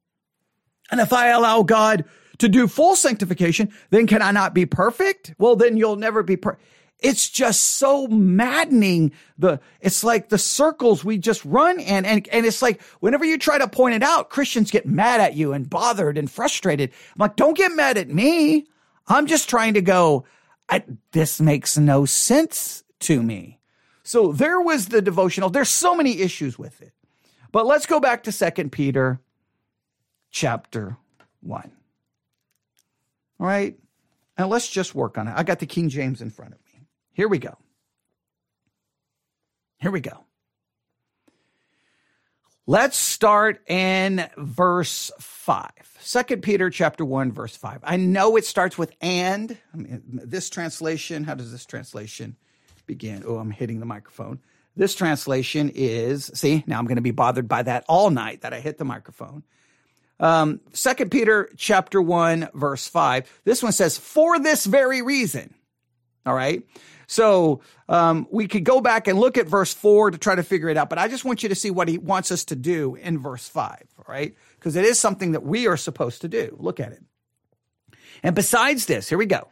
[0.92, 2.04] And if I allow God
[2.42, 5.36] to do full sanctification, then can I not be perfect?
[5.38, 6.64] Well, then you'll never be perfect.
[6.98, 9.12] It's just so maddening.
[9.38, 12.04] The, it's like the circles we just run in.
[12.04, 15.36] And, and it's like whenever you try to point it out, Christians get mad at
[15.36, 16.90] you and bothered and frustrated.
[17.14, 18.66] I'm like, don't get mad at me.
[19.08, 20.26] I'm just trying to go,
[21.12, 23.60] this makes no sense to me.
[24.04, 25.52] So there was the devotional.
[25.52, 26.94] There's so many issues with it.
[27.52, 29.20] But let's go back to Second Peter
[30.32, 30.98] chapter
[31.42, 31.72] 1.
[33.42, 33.76] All right?
[34.38, 35.34] And let's just work on it.
[35.36, 36.86] I got the King James in front of me.
[37.12, 37.58] Here we go.
[39.80, 40.24] Here we go.
[42.68, 45.72] Let's start in verse 5.
[46.06, 47.80] 2 Peter chapter 1 verse 5.
[47.84, 49.58] I know it starts with and.
[49.74, 52.38] I mean, this translation, how does this translation
[52.86, 53.24] begin?
[53.26, 54.40] Oh, I'm hitting the microphone.
[54.76, 58.54] This translation is, see, now I'm going to be bothered by that all night that
[58.54, 59.44] I hit the microphone.
[60.22, 63.30] Um, Second Peter chapter one, verse five.
[63.44, 65.54] This one says, for this very reason.
[66.26, 66.64] All right.
[67.08, 70.70] So um, we could go back and look at verse four to try to figure
[70.70, 72.96] it out, but I just want you to see what he wants us to do
[72.96, 73.84] in verse five.
[73.98, 74.34] All right.
[74.58, 76.56] Because it is something that we are supposed to do.
[76.60, 77.04] Look at it.
[78.24, 79.50] And besides this, here we go.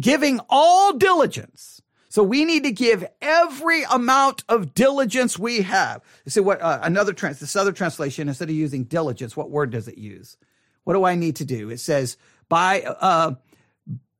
[0.00, 1.82] Giving all diligence
[2.14, 6.00] so we need to give every amount of diligence we have.
[6.24, 9.70] You see what uh, another trans this other translation instead of using diligence, what word
[9.70, 10.36] does it use?
[10.84, 11.70] What do I need to do?
[11.70, 12.16] It says
[12.48, 13.34] by uh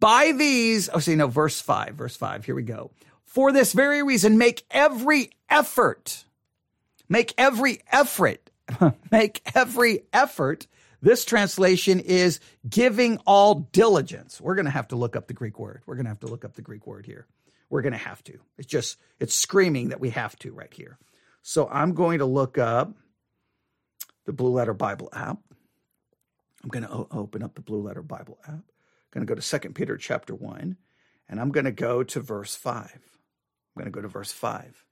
[0.01, 0.91] by these.
[0.93, 2.45] Oh, see, no, verse five, verse five.
[2.45, 2.91] Here we go.
[3.27, 6.25] For this very reason, make every effort.
[7.09, 8.51] Make every effort.
[9.13, 10.67] make every effort.
[11.01, 14.41] This translation is giving all diligence.
[14.41, 15.83] We're going to have to look up the Greek word.
[15.87, 17.29] We're going to have to look up the Greek word here
[17.75, 18.39] we're going to have to.
[18.57, 20.97] It's just, it's screaming that we have to right here.
[21.43, 22.93] So I'm going to look up
[24.27, 25.39] the Blue Letter Bible app.
[26.63, 28.53] I'm going to o- open up the Blue Letter Bible app.
[28.55, 28.63] I'm
[29.11, 30.77] going to go to Second Peter chapter 1,
[31.29, 32.77] and I'm going to go to verse 5.
[32.77, 33.01] I'm
[33.77, 34.85] going to go to verse 5.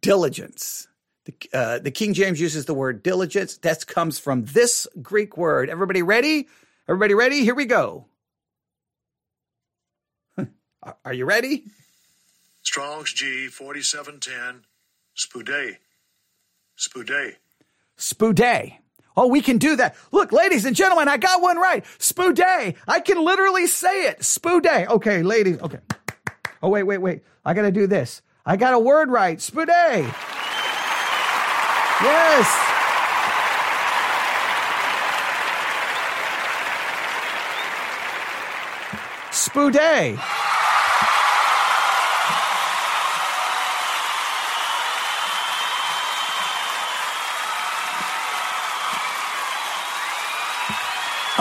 [0.00, 0.88] Diligence.
[1.26, 3.58] The, uh, the King James uses the word diligence.
[3.58, 5.70] That comes from this Greek word.
[5.70, 6.48] Everybody ready?
[6.88, 7.44] Everybody ready?
[7.44, 8.06] Here we go.
[11.04, 11.64] Are you ready?
[12.62, 14.64] Strong's G 4710,
[15.16, 15.76] Spoude.
[16.76, 17.36] Spoude.
[17.96, 18.78] Spoude.
[19.16, 19.94] Oh, we can do that.
[20.10, 21.84] Look, ladies and gentlemen, I got one right.
[21.98, 22.74] Spoude.
[22.88, 24.20] I can literally say it.
[24.20, 24.88] Spoude.
[24.88, 25.60] Okay, ladies.
[25.60, 25.78] Okay.
[26.62, 27.22] Oh, wait, wait, wait.
[27.44, 28.22] I got to do this.
[28.44, 29.38] I got a word right.
[29.38, 29.68] Spoude.
[32.02, 32.48] Yes.
[39.30, 40.18] Spoude.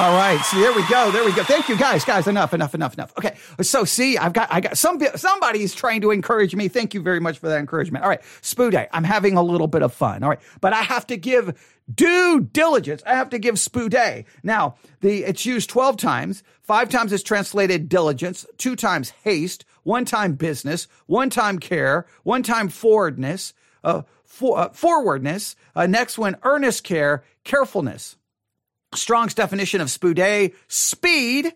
[0.04, 0.38] All right.
[0.42, 1.12] So there we go.
[1.12, 1.46] There we go.
[1.46, 2.04] Thank you, guys.
[2.04, 3.14] Guys, enough, enough, enough, enough.
[3.18, 3.38] Okay.
[3.62, 6.68] So see, I've got, I got some, somebody's trying to encourage me.
[6.68, 8.04] Thank you very much for that encouragement.
[8.04, 8.22] All right.
[8.42, 8.90] Spoo day.
[8.92, 10.22] I'm having a little bit of fun.
[10.22, 10.42] All right.
[10.60, 11.58] But I have to give
[11.96, 13.02] due diligence.
[13.06, 14.26] I have to give spoo day.
[14.44, 16.44] Now, the, it's used 12 times.
[16.64, 22.44] Five times it's translated diligence, two times haste, one time business, one time care, one
[22.44, 23.54] time forwardness,
[23.86, 25.56] uh, for, uh, forwardness.
[25.78, 28.18] Uh, next one, earnest care, carefulness.
[28.96, 31.54] Strong's definition of spoude, speed,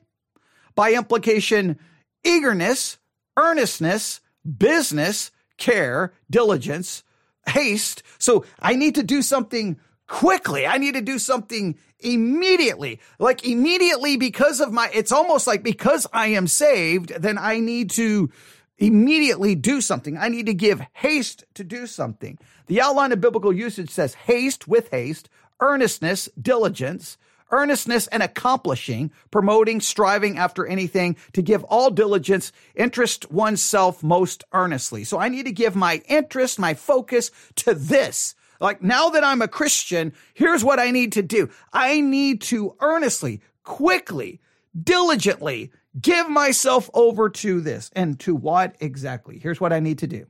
[0.76, 1.80] by implication,
[2.24, 2.98] eagerness,
[3.38, 4.22] earnestness,
[4.58, 7.04] business, care, diligence,
[7.48, 8.04] haste.
[8.20, 10.66] So I need to do something quickly.
[10.66, 13.00] I need to do something immediately.
[13.20, 17.90] Like immediately because of my, it's almost like because I am saved, then I need
[17.92, 18.30] to
[18.78, 20.18] immediately do something.
[20.18, 22.38] I need to give haste to do something.
[22.68, 27.18] The outline of biblical usage says haste with haste, earnestness, diligence,
[27.52, 35.04] earnestness and accomplishing, promoting, striving after anything, to give all diligence, interest oneself most earnestly.
[35.04, 38.36] So I need to give my interest, my focus to this.
[38.60, 41.50] Like now that I'm a Christian, here's what I need to do.
[41.72, 44.42] I need to earnestly, quickly,
[44.82, 47.92] diligently give myself over to this.
[47.96, 49.40] And to what exactly?
[49.40, 50.28] Here's what I need to do.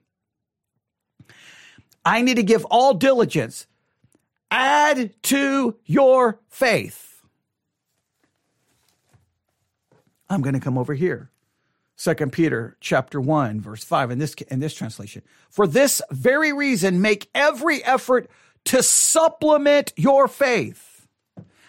[2.06, 3.67] I need to give all diligence.
[4.49, 7.07] Add to your faith.
[10.30, 11.32] I'm going to come over here.
[11.96, 15.24] Second Peter chapter 1 verse 5 in this in this translation.
[15.50, 18.30] For this very reason make every effort
[18.66, 21.08] to supplement your faith.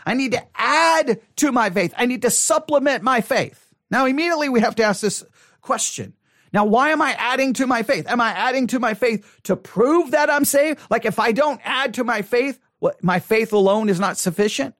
[0.04, 1.94] I need to add to my faith.
[1.96, 3.72] I need to supplement my faith.
[3.90, 5.24] Now immediately we have to ask this
[5.62, 6.12] question.
[6.52, 8.08] Now, why am I adding to my faith?
[8.08, 10.80] Am I adding to my faith to prove that I'm saved?
[10.90, 14.74] Like if I don't add to my faith, what my faith alone is not sufficient?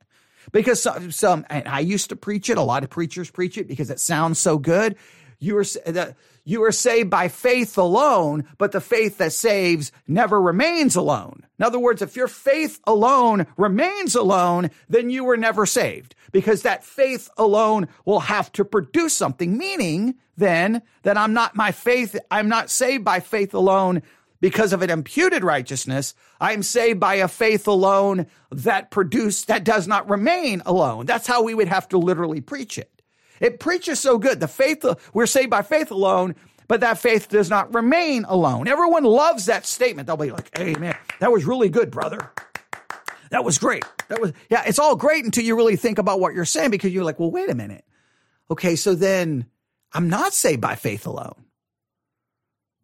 [0.52, 2.58] Because some, some I used to preach it.
[2.58, 4.96] A lot of preachers preach it because it sounds so good.
[5.40, 5.64] You are
[6.44, 11.44] you are saved by faith alone, but the faith that saves never remains alone.
[11.58, 16.62] In other words, if your faith alone remains alone, then you were never saved because
[16.62, 22.16] that faith alone will have to produce something, meaning then that I'm not my faith,
[22.30, 24.02] I'm not saved by faith alone
[24.40, 26.14] because of an imputed righteousness.
[26.40, 31.07] I am saved by a faith alone that produce, that does not remain alone.
[31.07, 32.90] That's how we would have to literally preach it.
[33.40, 34.40] It preaches so good.
[34.40, 36.35] The faith, we're saved by faith alone,
[36.66, 38.68] but that faith does not remain alone.
[38.68, 40.07] Everyone loves that statement.
[40.07, 40.96] They'll be like, hey, Amen.
[41.20, 42.31] That was really good, brother.
[43.31, 43.85] That was great.
[44.09, 46.92] That was, yeah, it's all great until you really think about what you're saying because
[46.92, 47.85] you're like, well, wait a minute.
[48.51, 49.46] Okay, so then
[49.92, 51.44] I'm not saved by faith alone.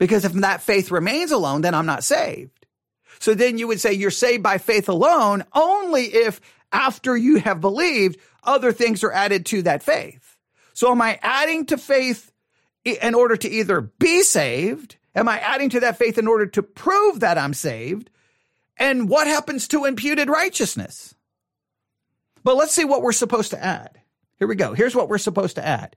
[0.05, 2.67] Because if that faith remains alone, then I'm not saved.
[3.21, 7.63] So then you would say you're saved by faith alone only if after you have
[7.63, 10.37] believed, other things are added to that faith.
[10.75, 12.31] So am I adding to faith
[12.85, 14.97] in order to either be saved?
[15.15, 18.11] Am I adding to that faith in order to prove that I'm saved?
[18.77, 21.15] And what happens to imputed righteousness?
[22.43, 23.99] But let's see what we're supposed to add.
[24.39, 24.75] Here we go.
[24.75, 25.97] Here's what we're supposed to add.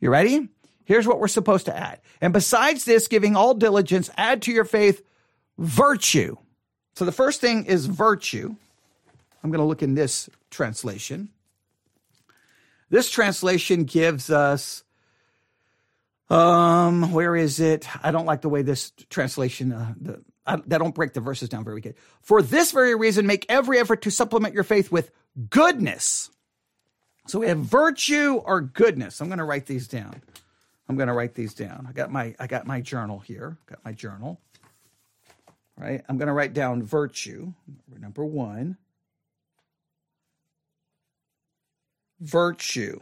[0.00, 0.48] You ready?
[0.84, 2.00] Here's what we're supposed to add.
[2.20, 5.02] And besides this, giving all diligence, add to your faith
[5.58, 6.36] virtue.
[6.94, 8.54] So the first thing is virtue.
[9.42, 11.28] I'm going to look in this translation.
[12.90, 14.84] This translation gives us,
[16.30, 17.88] um, where is it?
[18.04, 21.48] I don't like the way this translation, uh, the, I, they don't break the verses
[21.48, 21.94] down very good.
[22.20, 25.10] For this very reason, make every effort to supplement your faith with
[25.50, 26.30] goodness.
[27.26, 29.20] So we have virtue or goodness.
[29.20, 30.22] I'm going to write these down.
[30.88, 31.86] I'm going to write these down.
[31.88, 33.56] I got my I got my journal here.
[33.66, 34.40] Got my journal.
[35.76, 36.02] Right?
[36.08, 37.52] I'm going to write down virtue.
[37.98, 38.76] Number 1.
[42.20, 43.00] Virtue.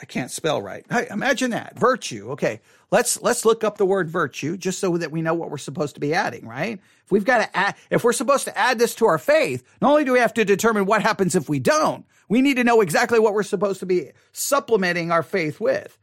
[0.00, 0.86] I can't spell right.
[0.88, 1.76] Hey, imagine that.
[1.76, 2.30] Virtue.
[2.32, 2.60] Okay.
[2.90, 5.94] Let's let's look up the word virtue just so that we know what we're supposed
[5.94, 6.78] to be adding, right?
[7.04, 9.90] If we've got to add if we're supposed to add this to our faith, not
[9.90, 12.80] only do we have to determine what happens if we don't, we need to know
[12.80, 15.98] exactly what we're supposed to be supplementing our faith with.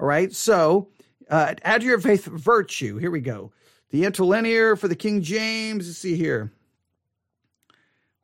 [0.00, 0.32] All right.
[0.34, 0.88] So
[1.30, 2.96] uh, add to your faith virtue.
[2.98, 3.52] Here we go.
[3.90, 5.86] The interlinear for the King James.
[5.86, 6.52] Let's see here.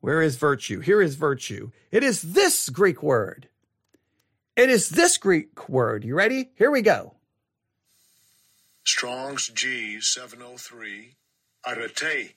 [0.00, 0.80] Where is virtue?
[0.80, 1.70] Here is virtue.
[1.90, 3.48] It is this Greek word.
[4.56, 6.04] It is this Greek word.
[6.04, 6.50] You ready?
[6.56, 7.14] Here we go.
[8.84, 11.16] Strong's G 703.
[11.66, 12.34] Arete.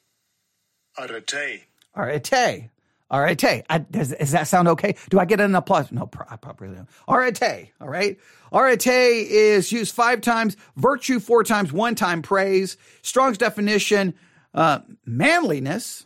[0.98, 1.65] Arete.
[1.96, 2.70] Arete.
[3.12, 3.63] Arete.
[3.70, 4.96] I, does, does that sound okay?
[5.10, 5.91] Do I get an applause?
[5.91, 6.88] No, I probably don't.
[7.08, 7.72] Arete.
[7.80, 8.17] All right.
[8.52, 12.78] Arete is used five times, virtue four times, one time praise.
[13.02, 14.13] Strong's definition,
[14.54, 16.06] uh, manliness.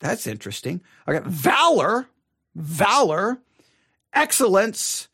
[0.00, 0.80] That's interesting.
[1.06, 2.08] I got valor.
[2.54, 3.38] valor,
[4.12, 5.08] excellence,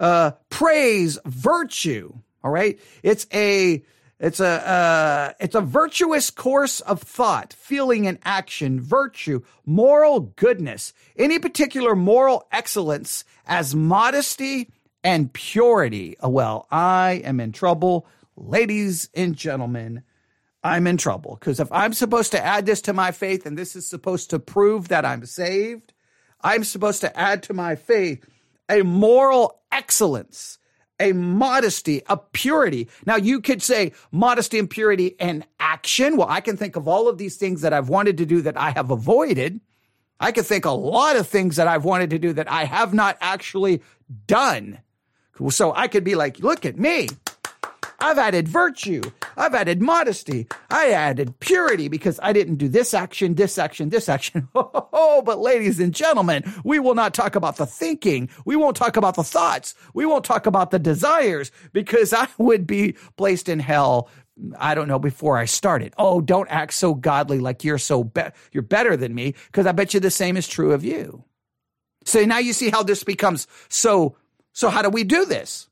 [0.00, 2.12] uh, praise, virtue.
[2.42, 2.80] All right.
[3.04, 3.84] It's a,
[4.20, 10.92] it's a, uh, it's a virtuous course of thought, feeling and action, virtue, moral goodness,
[11.16, 14.70] any particular moral excellence as modesty
[15.04, 16.16] and purity.
[16.20, 18.06] Oh, well, I am in trouble.
[18.36, 20.02] Ladies and gentlemen,
[20.62, 23.76] I'm in trouble because if I'm supposed to add this to my faith and this
[23.76, 25.92] is supposed to prove that I'm saved,
[26.40, 28.24] I'm supposed to add to my faith
[28.68, 30.57] a moral excellence,
[31.00, 32.88] a modesty, a purity.
[33.06, 36.16] Now, you could say modesty and purity and action.
[36.16, 38.56] Well, I can think of all of these things that I've wanted to do that
[38.56, 39.60] I have avoided.
[40.20, 42.92] I can think a lot of things that I've wanted to do that I have
[42.92, 43.82] not actually
[44.26, 44.80] done.
[45.50, 47.08] So I could be like, look at me.
[48.00, 49.02] I've added virtue.
[49.36, 50.46] I've added modesty.
[50.70, 54.48] I added purity because I didn't do this action, this action, this action.
[55.00, 58.28] Oh, but ladies and gentlemen, we will not talk about the thinking.
[58.44, 59.74] We won't talk about the thoughts.
[59.94, 64.08] We won't talk about the desires because I would be placed in hell.
[64.58, 65.94] I don't know before I started.
[65.98, 68.22] Oh, don't act so godly like you're so be-
[68.52, 71.24] you're better than me because I bet you the same is true of you.
[72.04, 74.16] So now you see how this becomes so
[74.52, 75.68] so how do we do this?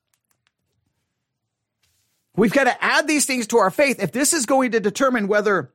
[2.37, 4.03] We've got to add these things to our faith.
[4.03, 5.73] If this is going to determine whether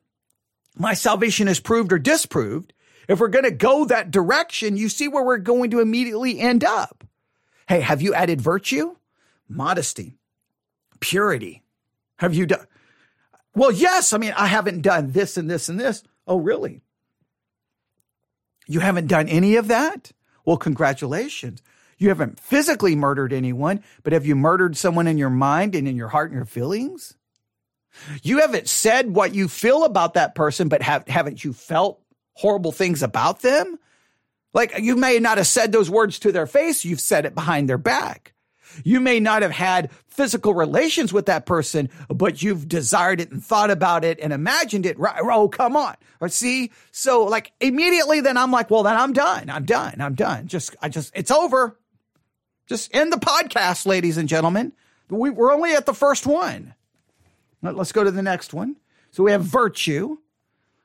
[0.78, 2.74] my salvation is proved or disproved,
[3.08, 6.64] if we're going to go that direction, you see where we're going to immediately end
[6.64, 7.04] up.
[7.68, 8.96] Hey, have you added virtue?
[9.50, 10.18] Modesty,
[11.00, 11.64] purity.
[12.18, 12.68] Have you done?
[13.56, 14.14] Well, yes.
[14.14, 16.04] I mean, I haven't done this and this and this.
[16.28, 16.82] Oh, really?
[18.68, 20.12] You haven't done any of that?
[20.46, 21.62] Well, congratulations.
[22.02, 25.96] You haven't physically murdered anyone, but have you murdered someone in your mind and in
[25.96, 27.16] your heart and your feelings?
[28.24, 32.02] You haven't said what you feel about that person, but have, haven't you felt
[32.34, 33.78] horrible things about them?
[34.52, 37.70] Like you may not have said those words to their face, you've said it behind
[37.70, 38.34] their back.
[38.84, 43.46] You may not have had physical relations with that person, but you've desired it and
[43.46, 44.98] thought about it and imagined it.
[44.98, 45.20] Right?
[45.22, 45.96] Oh, come on.
[46.20, 46.72] Or see?
[46.92, 49.52] So like immediately then I'm like, well, then I'm done.
[49.52, 50.02] I'm done.
[50.02, 50.48] I'm done.
[50.48, 51.78] Just, I just, it's over.
[52.72, 54.72] Just end the podcast, ladies and gentlemen.
[55.10, 56.74] We, are only at the first one.
[57.62, 58.78] Let's go to the next one.
[59.12, 60.20] So we have virtue.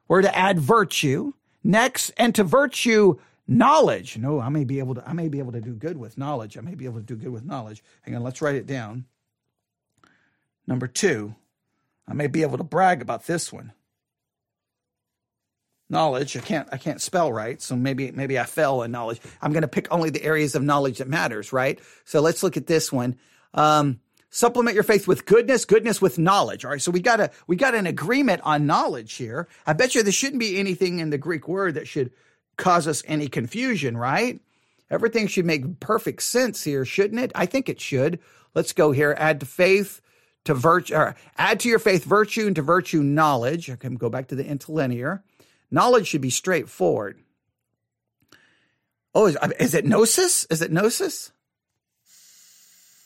[0.08, 1.32] We're to add virtue.
[1.62, 4.18] Next, and to virtue, knowledge.
[4.18, 6.58] No, I may be able to, I may be able to do good with knowledge.
[6.58, 7.84] I may be able to do good with knowledge.
[8.02, 9.04] Hang on, let's write it down.
[10.66, 11.36] Number two,
[12.08, 13.70] I may be able to brag about this one
[15.88, 16.36] knowledge.
[16.36, 19.20] I can't I can't spell right, so maybe maybe I fell in knowledge.
[19.40, 21.78] I'm going to pick only the areas of knowledge that matters, right?
[22.04, 23.16] So let's look at this one.
[23.54, 26.64] Um, supplement your faith with goodness, goodness with knowledge.
[26.64, 29.48] All right, so we got a we got an agreement on knowledge here.
[29.66, 32.10] I bet you there shouldn't be anything in the Greek word that should
[32.56, 34.40] cause us any confusion, right?
[34.90, 37.32] Everything should make perfect sense here, shouldn't it?
[37.34, 38.20] I think it should.
[38.54, 39.14] Let's go here.
[39.18, 40.00] Add to faith
[40.44, 40.94] to virtue,
[41.36, 43.68] add to your faith virtue and to virtue knowledge.
[43.68, 45.22] Okay, go back to the interlinear.
[45.70, 47.20] Knowledge should be straightforward.
[49.14, 50.44] Oh, is, is it gnosis?
[50.50, 51.32] Is it gnosis?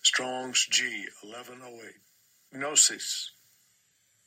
[0.02, 2.61] Strong's G, 1108.
[2.61, 3.30] Gnosis.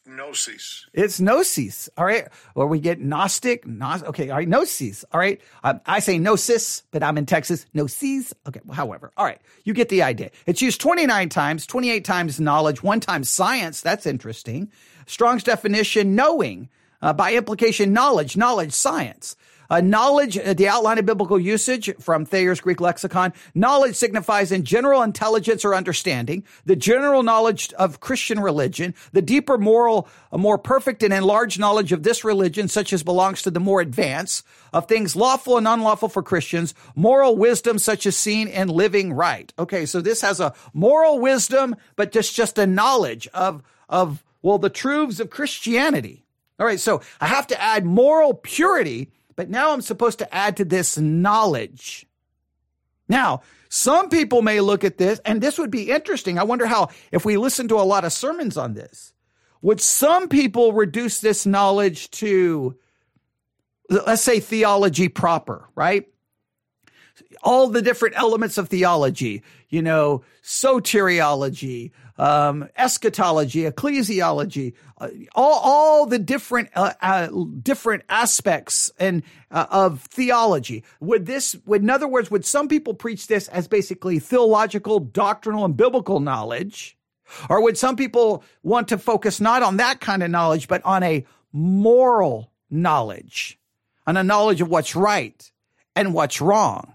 [0.06, 0.86] Gnosis.
[0.94, 1.90] It's gnosis.
[1.98, 2.28] All right.
[2.56, 3.66] Or we get Gnostic.
[3.66, 4.30] Gnos- okay.
[4.30, 4.48] All right.
[4.48, 5.06] Gnosis.
[5.12, 5.40] All right.
[5.64, 7.66] Um, I say gnosis, but I'm in Texas.
[7.74, 8.34] Gnosis.
[8.48, 8.60] Okay.
[8.66, 9.12] Well, however.
[9.16, 9.40] All right.
[9.64, 10.32] You get the idea.
[10.46, 13.82] It's used 29 times, 28 times knowledge, one time science.
[13.82, 14.72] That's interesting.
[15.06, 16.70] Strong's definition, knowing
[17.04, 19.36] uh, by implication, knowledge, knowledge, science.
[19.70, 23.34] Uh, knowledge, uh, the outline of biblical usage from Thayer's Greek lexicon.
[23.56, 29.58] Knowledge signifies in general intelligence or understanding, the general knowledge of Christian religion, the deeper
[29.58, 33.60] moral, a more perfect and enlarged knowledge of this religion, such as belongs to the
[33.60, 38.68] more advanced, of things lawful and unlawful for Christians, moral wisdom such as seen in
[38.68, 39.52] living right.
[39.58, 44.58] Okay, so this has a moral wisdom, but just, just a knowledge of, of, well,
[44.58, 46.23] the truths of Christianity.
[46.64, 50.56] All right, so I have to add moral purity, but now I'm supposed to add
[50.56, 52.06] to this knowledge.
[53.10, 56.40] Now, some people may look at this, and this would be interesting.
[56.40, 59.12] I wonder how, if we listen to a lot of sermons on this,
[59.62, 62.78] would some people reduce this knowledge to,
[63.90, 66.08] let's say, theology proper, right?
[67.42, 76.06] All the different elements of theology, you know, soteriology, um, eschatology, ecclesiology, uh, all, all
[76.06, 77.28] the different, uh, uh,
[77.62, 80.84] different aspects and uh, of theology.
[81.00, 85.66] Would this, would, in other words, would some people preach this as basically theological, doctrinal,
[85.66, 86.98] and biblical knowledge?
[87.50, 91.04] Or would some people want to focus not on that kind of knowledge, but on
[91.04, 93.60] a moral knowledge,
[94.06, 95.52] on a knowledge of what's right
[95.96, 96.93] and what's wrong?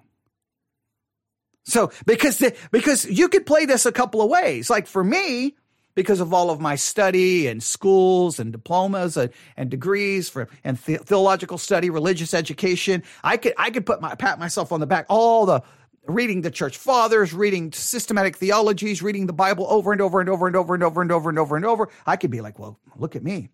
[1.68, 4.70] So because the, because you could play this a couple of ways.
[4.70, 5.54] Like for me,
[5.94, 10.78] because of all of my study and schools and diplomas and, and degrees for and
[10.78, 14.86] the, theological study, religious education, I could I could put my pat myself on the
[14.86, 15.06] back.
[15.08, 15.62] All the
[16.06, 20.46] reading the church fathers, reading systematic theologies, reading the Bible over and over and over
[20.46, 21.88] and over and over and over and over and over.
[22.06, 23.50] I could be like, well, look at me.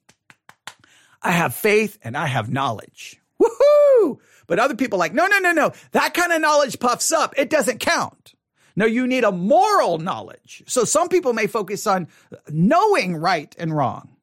[1.20, 3.20] I have faith and I have knowledge.
[3.42, 4.18] Woohoo!
[4.46, 5.72] But other people like, no, no, no, no.
[5.92, 7.34] That kind of knowledge puffs up.
[7.36, 8.34] It doesn't count.
[8.76, 10.62] No, you need a moral knowledge.
[10.66, 12.08] So some people may focus on
[12.48, 14.16] knowing right and wrong.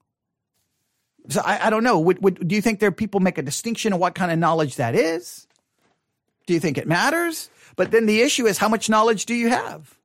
[1.29, 1.99] So I, I don't know.
[1.99, 4.75] Would, would, do you think there people make a distinction of what kind of knowledge
[4.75, 5.47] that is?
[6.47, 7.49] Do you think it matters?
[7.75, 9.97] But then the issue is how much knowledge do you have?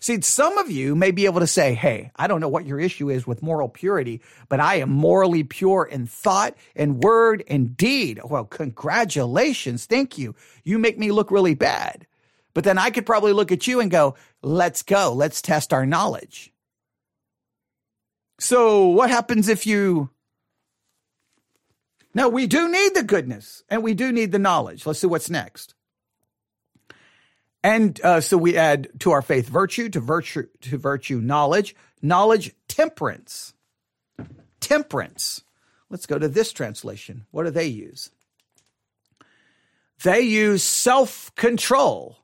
[0.00, 2.80] See, some of you may be able to say, Hey, I don't know what your
[2.80, 7.76] issue is with moral purity, but I am morally pure in thought and word and
[7.76, 8.20] deed.
[8.24, 9.86] Well, congratulations.
[9.86, 10.34] Thank you.
[10.64, 12.06] You make me look really bad.
[12.54, 15.14] But then I could probably look at you and go, let's go.
[15.14, 16.52] Let's test our knowledge.
[18.38, 20.10] So what happens if you
[22.14, 24.84] now, we do need the goodness and we do need the knowledge.
[24.84, 25.74] Let's see what's next.
[27.62, 32.54] And uh, so we add to our faith virtue, to virtue, to virtue knowledge, knowledge
[32.68, 33.54] temperance.
[34.60, 35.42] Temperance.
[35.88, 37.26] Let's go to this translation.
[37.30, 38.10] What do they use?
[40.02, 42.18] They use self control.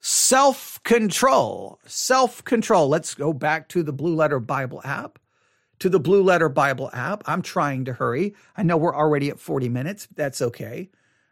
[0.00, 1.78] Self control.
[1.86, 2.88] Self control.
[2.88, 5.18] Let's go back to the Blue Letter Bible app.
[5.80, 7.22] To the Blue Letter Bible app.
[7.26, 8.34] I'm trying to hurry.
[8.56, 10.08] I know we're already at 40 minutes.
[10.14, 10.90] That's okay.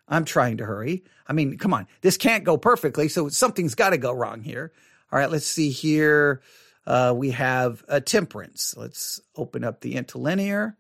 [0.08, 1.04] I'm trying to hurry.
[1.26, 1.86] I mean, come on.
[2.00, 4.72] This can't go perfectly, so something's got to go wrong here.
[5.10, 6.42] All right, let's see here.
[6.86, 8.74] Uh, we have a temperance.
[8.76, 10.76] Let's open up the interlinear.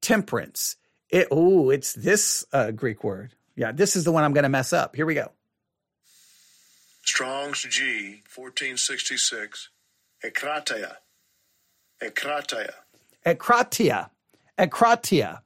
[0.00, 0.76] Temperance.
[1.10, 3.34] It, oh, it's this uh, Greek word.
[3.54, 4.96] Yeah, this is the one I'm going to mess up.
[4.96, 5.32] Here we go.
[7.02, 9.68] Strong's G, 1466.
[10.24, 10.96] Ekratia.
[12.02, 12.72] Ekratia.
[13.24, 14.10] Ekratia.
[14.58, 15.40] Ekratia.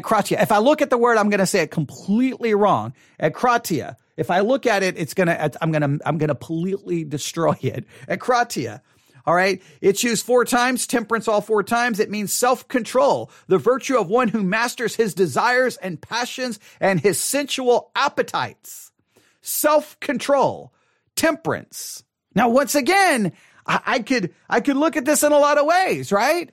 [0.00, 0.42] Ekratia.
[0.42, 2.94] If I look at the word, I'm going to say it completely wrong.
[3.20, 3.96] Ekratia.
[4.16, 7.04] If I look at it, it's going to, I'm going to, I'm going to completely
[7.04, 7.84] destroy it.
[8.08, 8.80] Ekratia.
[9.26, 9.62] All right.
[9.80, 11.98] It's used four times, temperance all four times.
[11.98, 17.22] It means self-control, the virtue of one who masters his desires and passions and his
[17.22, 18.92] sensual appetites.
[19.40, 20.72] Self-control,
[21.16, 22.04] temperance.
[22.34, 23.32] Now, once again,
[23.66, 26.50] I, I could, I could look at this in a lot of ways, right?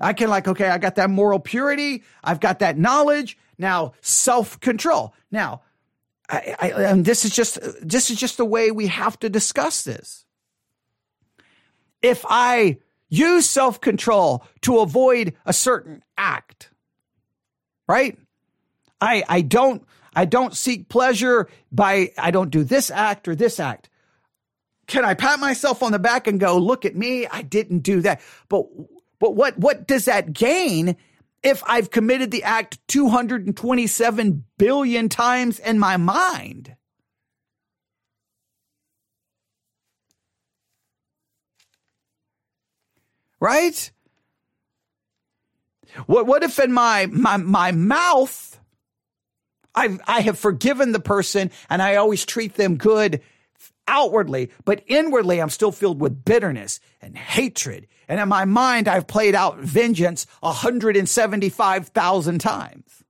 [0.00, 2.04] I can like, okay, I got that moral purity.
[2.24, 3.36] I've got that knowledge.
[3.58, 5.14] Now self control.
[5.30, 5.62] Now,
[6.28, 9.82] I, I, and this is just, this is just the way we have to discuss
[9.82, 10.24] this.
[12.00, 12.78] If I
[13.10, 16.70] use self control to avoid a certain act,
[17.86, 18.16] right?
[19.00, 19.84] I, I don't,
[20.14, 23.88] I don't seek pleasure by, I don't do this act or this act.
[24.86, 27.26] Can I pat myself on the back and go, look at me?
[27.26, 28.20] I didn't do that.
[28.48, 28.66] But
[29.20, 30.96] but what, what does that gain
[31.42, 36.74] if I've committed the act 227 billion times in my mind?
[43.38, 43.90] Right?
[46.06, 48.58] What, what if in my, my, my mouth,
[49.74, 53.20] I, I have forgiven the person and I always treat them good
[53.86, 57.86] outwardly, but inwardly I'm still filled with bitterness and hatred.
[58.08, 63.04] And in my mind, I've played out vengeance 175,000 times.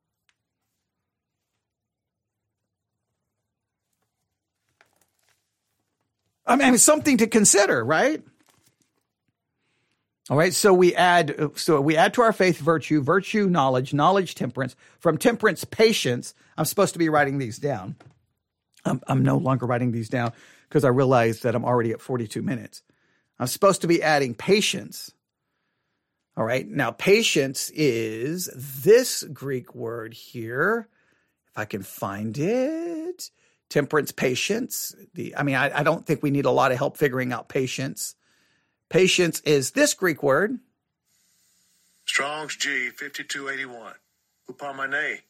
[6.47, 8.23] I mean, something to consider, right?
[10.31, 14.35] All right, so we add so we add to our faith virtue, virtue knowledge, knowledge
[14.35, 16.35] temperance, from temperance patience.
[16.57, 17.97] I'm supposed to be writing these down.
[18.85, 20.33] I'm, I'm no longer writing these down
[20.69, 22.83] because I realized that I'm already at 42 minutes.
[23.39, 25.13] I'm supposed to be adding patience.
[26.37, 26.67] All right.
[26.67, 30.89] Now, patience is this Greek word here.
[31.49, 33.31] If I can find it,
[33.69, 34.95] temperance, patience.
[35.15, 37.49] The, I mean, I, I don't think we need a lot of help figuring out
[37.49, 38.15] patience.
[38.89, 40.59] Patience is this Greek word.
[42.05, 43.95] Strong's G, 5281.
[44.49, 45.21] Hupamane.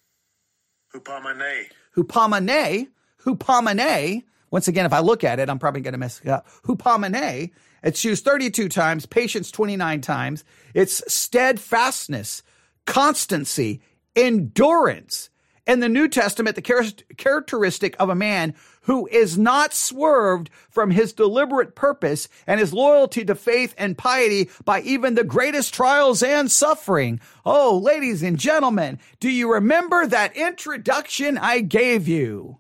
[0.94, 1.66] Hupamane.
[1.96, 2.88] Hupamane.
[3.24, 6.46] Hupamane once again, if I look at it, I'm probably going to mess it up.
[6.64, 7.50] Hupamene,
[7.82, 10.44] it's used 32 times, patience 29 times.
[10.74, 12.42] It's steadfastness,
[12.86, 13.80] constancy,
[14.16, 15.30] endurance.
[15.66, 21.12] In the New Testament, the characteristic of a man who is not swerved from his
[21.12, 26.50] deliberate purpose and his loyalty to faith and piety by even the greatest trials and
[26.50, 27.20] suffering.
[27.46, 32.59] Oh, ladies and gentlemen, do you remember that introduction I gave you?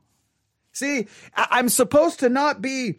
[0.72, 2.98] See, I'm supposed to not be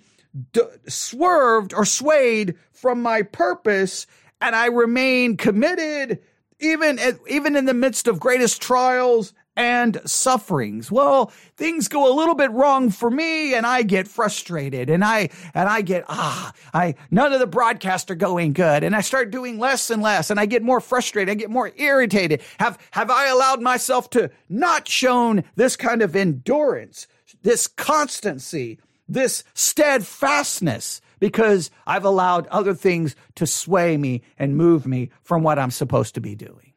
[0.53, 4.07] d- swerved or swayed from my purpose,
[4.39, 6.19] and I remain committed
[6.59, 10.91] even even in the midst of greatest trials and sufferings.
[10.91, 15.29] Well, things go a little bit wrong for me and I get frustrated and I,
[15.53, 19.29] and I get, ah, I, none of the broadcasts are going good and I start
[19.29, 21.31] doing less and less and I get more frustrated.
[21.31, 22.41] I get more irritated.
[22.59, 27.07] Have, have I allowed myself to not shown this kind of endurance,
[27.41, 31.01] this constancy, this steadfastness?
[31.19, 36.15] Because I've allowed other things to sway me and move me from what I'm supposed
[36.15, 36.73] to be doing.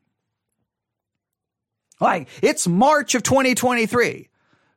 [2.01, 4.29] Like, it's March of 2023.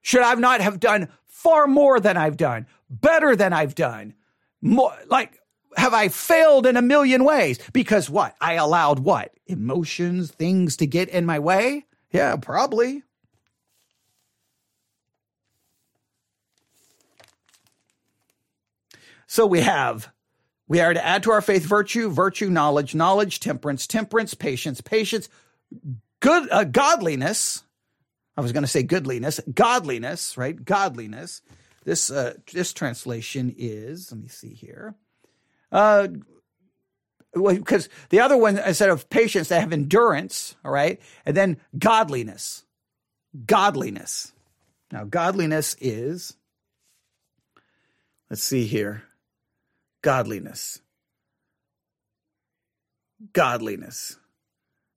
[0.02, 4.14] Should I not have done far more than I've done, better than I've done?
[4.62, 5.40] More, like,
[5.76, 7.60] have I failed in a million ways?
[7.74, 8.36] Because what?
[8.40, 9.32] I allowed what?
[9.48, 11.86] Emotions, things to get in my way?
[12.12, 13.04] Yeah, probably.
[19.28, 20.10] So we have,
[20.68, 25.30] we are to add to our faith virtue, virtue, knowledge, knowledge, temperance, temperance, patience, patience,
[26.22, 27.64] good uh, godliness.
[28.38, 30.64] I was going to say goodliness, godliness, right?
[30.64, 31.42] Godliness.
[31.84, 34.12] This uh, this translation is.
[34.12, 34.96] Let me see here.
[35.72, 36.08] Uh,
[37.34, 40.56] because the other one instead of patience, they have endurance.
[40.64, 42.66] All right, and then godliness.
[43.46, 44.34] Godliness.
[44.92, 46.36] Now, godliness is.
[48.30, 49.04] Let's see here.
[50.02, 50.82] Godliness.
[53.34, 54.18] Godliness.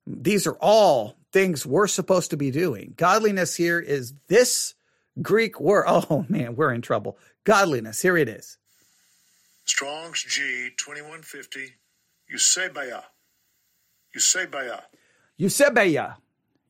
[0.05, 2.93] These are all things we're supposed to be doing.
[2.97, 4.75] Godliness here is this
[5.21, 5.85] Greek word.
[6.09, 7.17] Oh man, we're in trouble.
[7.43, 8.57] Godliness, here it is.
[9.65, 11.75] Strong's G 2150,
[12.33, 13.03] Eusebia.
[14.15, 14.81] Eusebia.
[15.39, 16.17] Eusebia.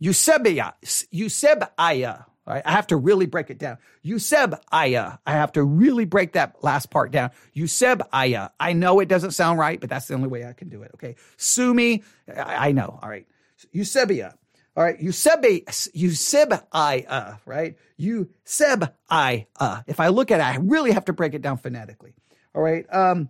[0.01, 0.73] Eusebia.
[1.13, 2.25] Eusebia.
[2.45, 2.63] Right?
[2.65, 3.77] I have to really break it down.
[4.03, 5.01] Yuseb Aya.
[5.01, 7.31] Uh, I have to really break that last part down.
[7.55, 8.41] Yuseb Aya.
[8.41, 10.81] Uh, I know it doesn't sound right, but that's the only way I can do
[10.81, 10.91] it.
[10.95, 11.15] Okay.
[11.37, 12.03] Sue me.
[12.27, 12.99] I, I know.
[13.01, 13.27] All right.
[13.75, 14.29] Eusebia.
[14.29, 14.35] Uh,
[14.75, 14.99] all right.
[14.99, 17.35] Eusebi, Euseb Aya.
[17.45, 17.77] Right.
[17.99, 19.83] Euseb Aya.
[19.87, 22.13] If I look at it, I really have to break it down phonetically.
[22.55, 22.91] All right.
[22.93, 23.29] Um,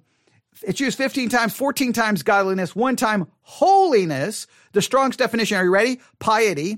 [0.63, 4.47] it's used 15 times, 14 times godliness, one time holiness.
[4.73, 5.57] The Strong's definition.
[5.57, 5.99] Are you ready?
[6.19, 6.77] Piety,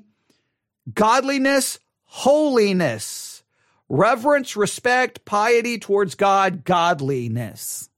[0.93, 1.79] godliness,
[2.15, 3.41] holiness,
[3.89, 7.89] reverence, respect, piety towards God, godliness.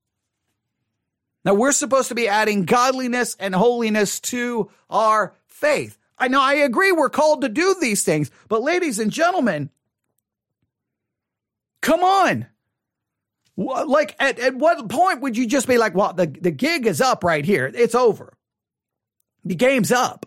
[1.43, 5.97] Now we're supposed to be adding godliness and holiness to our faith.
[6.17, 9.69] I know I agree we're called to do these things, but ladies and gentlemen,
[11.81, 12.47] come on.
[13.57, 17.01] Like at, at what point would you just be like, well, the, the gig is
[17.01, 17.69] up right here.
[17.75, 18.37] It's over.
[19.43, 20.25] The game's up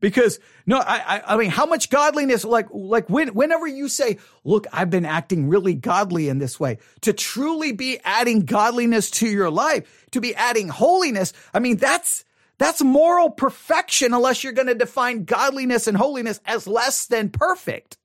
[0.00, 4.66] because no, I, I, mean, how much godliness, like, like when, whenever you say, look,
[4.72, 9.50] I've been acting really godly in this way, to truly be adding godliness to your
[9.50, 12.24] life, to be adding holiness, I mean, that's,
[12.58, 17.98] that's moral perfection unless you're going to define godliness and holiness as less than perfect.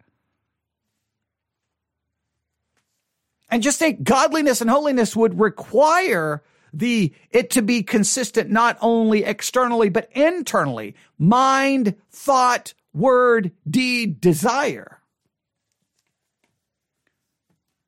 [3.49, 6.43] And just think godliness and holiness would require
[6.77, 10.95] the it to be consistent not only externally but internally.
[11.17, 14.99] Mind thought word deed desire.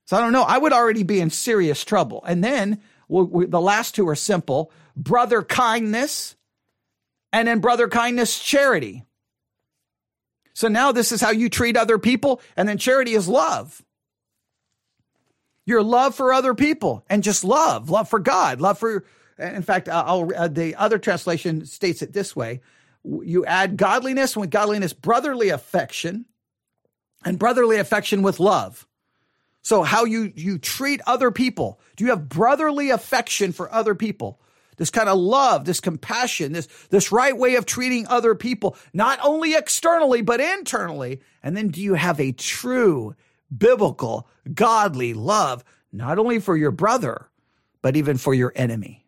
[0.05, 0.43] So i don't know.
[0.43, 2.23] I would already be in serious trouble.
[2.25, 4.71] And then we we the last two are simple.
[4.95, 6.35] Brother kindness
[7.33, 9.03] and then brother kindness charity.
[10.53, 13.83] So now this is how you treat other people and then charity is love
[15.67, 19.03] your love for other people and just love, love for God, love for,
[19.37, 22.61] in fact, uh, the other translation states it this way.
[23.03, 26.25] You add godliness with godliness, brotherly affection
[27.25, 28.87] and brotherly affection with love.
[29.61, 31.81] So how you, you treat other people.
[31.97, 34.39] Do you have brotherly affection for other people?
[34.77, 39.19] This kind of love, this compassion, this, this right way of treating other people, not
[39.21, 41.19] only externally, but internally.
[41.43, 43.15] And then do you have a true
[43.55, 47.29] biblical, godly love, not only for your brother,
[47.81, 49.05] but even for your enemy.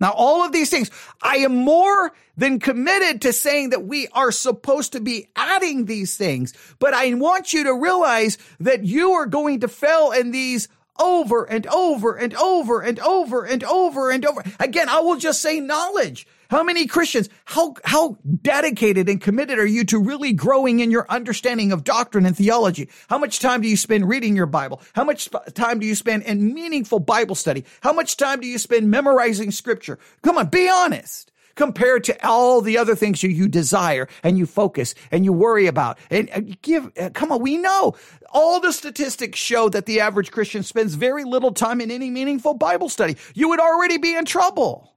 [0.00, 0.90] Now, all of these things,
[1.22, 6.16] I am more than committed to saying that we are supposed to be adding these
[6.16, 10.68] things, but I want you to realize that you are going to fail in these
[10.98, 14.42] over and over and over and over and over and over.
[14.60, 16.26] Again, I will just say knowledge.
[16.50, 21.06] How many Christians, how, how dedicated and committed are you to really growing in your
[21.08, 22.88] understanding of doctrine and theology?
[23.08, 24.80] How much time do you spend reading your Bible?
[24.94, 27.64] How much time do you spend in meaningful Bible study?
[27.80, 29.98] How much time do you spend memorizing scripture?
[30.22, 31.32] Come on, be honest.
[31.54, 35.66] compared to all the other things you, you desire and you focus and you worry
[35.66, 35.98] about.
[36.10, 37.94] And give, uh, come on, we know
[38.30, 42.54] all the statistics show that the average Christian spends very little time in any meaningful
[42.54, 43.16] Bible study.
[43.34, 44.93] You would already be in trouble.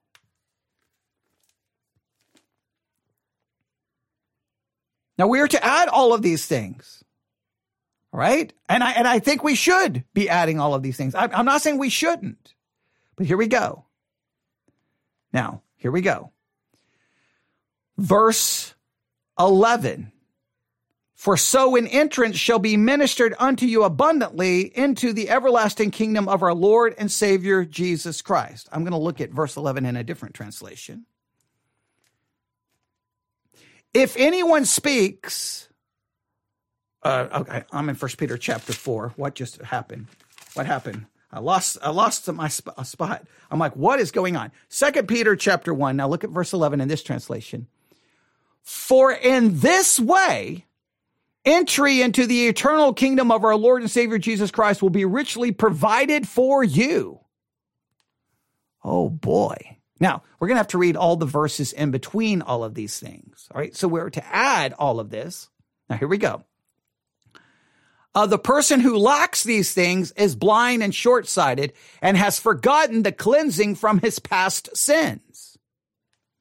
[5.18, 7.04] Now we are to add all of these things.
[8.14, 8.52] Right?
[8.70, 11.14] And I and I think we should be adding all of these things.
[11.14, 12.54] I, I'm not saying we shouldn't,
[13.16, 13.86] but here we go.
[15.34, 16.32] Now, here we go.
[17.98, 18.74] Verse
[19.38, 20.12] 11.
[21.16, 26.44] For so an entrance shall be ministered unto you abundantly into the everlasting kingdom of
[26.44, 28.70] our Lord and Savior Jesus Christ.
[28.72, 31.08] I'm going to look at verse 11 in a different translation.
[33.94, 35.70] If anyone speaks,
[37.04, 39.14] uh, okay, I'm in First Peter chapter four.
[39.16, 40.08] What just happened?
[40.54, 41.06] What happened?
[41.32, 43.26] I lost I lost my sp- spot.
[43.52, 44.52] I'm like, what is going on?
[44.70, 45.98] Second Peter chapter one.
[45.98, 47.68] Now look at verse 11 in this translation.
[48.64, 50.66] For in this way,
[51.46, 55.52] entry into the eternal kingdom of our Lord and Savior Jesus Christ will be richly
[55.52, 57.22] provided for you.
[58.84, 59.77] Oh boy.
[60.00, 63.00] Now, we're going to have to read all the verses in between all of these
[63.00, 63.48] things.
[63.54, 63.76] All right.
[63.76, 65.50] So we're to add all of this.
[65.90, 66.44] Now, here we go.
[68.14, 73.04] Uh, the person who lacks these things is blind and short sighted and has forgotten
[73.04, 75.58] the cleansing from his past sins.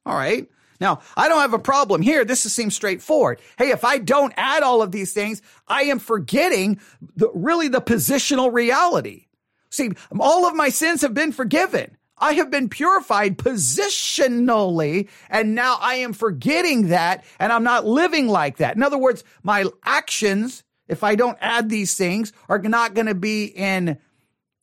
[0.05, 0.47] All right.
[0.79, 2.23] Now, I don't have a problem here.
[2.23, 3.39] This seems straightforward.
[3.57, 6.79] Hey, if I don't add all of these things, I am forgetting
[7.15, 9.25] the, really the positional reality.
[9.69, 11.96] See, all of my sins have been forgiven.
[12.19, 18.27] I have been purified positionally, and now I am forgetting that, and I'm not living
[18.27, 18.75] like that.
[18.75, 23.15] In other words, my actions, if I don't add these things, are not going to
[23.15, 23.97] be in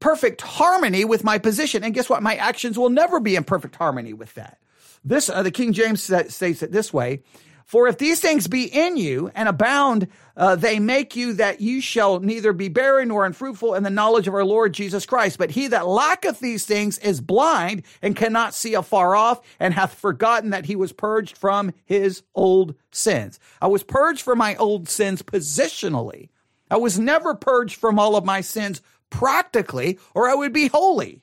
[0.00, 1.84] perfect harmony with my position.
[1.84, 2.22] And guess what?
[2.22, 4.58] My actions will never be in perfect harmony with that.
[5.04, 7.22] This, uh, the King James states it this way
[7.64, 11.80] for if these things be in you and abound, uh, they make you that you
[11.80, 15.38] shall neither be barren nor unfruitful in the knowledge of our Lord Jesus Christ.
[15.38, 19.94] But he that lacketh these things is blind and cannot see afar off and hath
[19.94, 23.38] forgotten that he was purged from his old sins.
[23.62, 26.30] I was purged from my old sins positionally.
[26.70, 31.20] I was never purged from all of my sins practically, or I would be holy.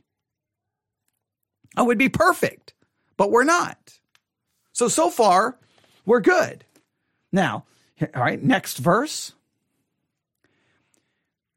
[1.76, 2.74] I would be perfect,
[3.18, 4.00] but we're not.
[4.72, 5.58] So, so far,
[6.06, 6.64] we're good.
[7.32, 7.66] Now,
[8.02, 9.34] all right, next verse.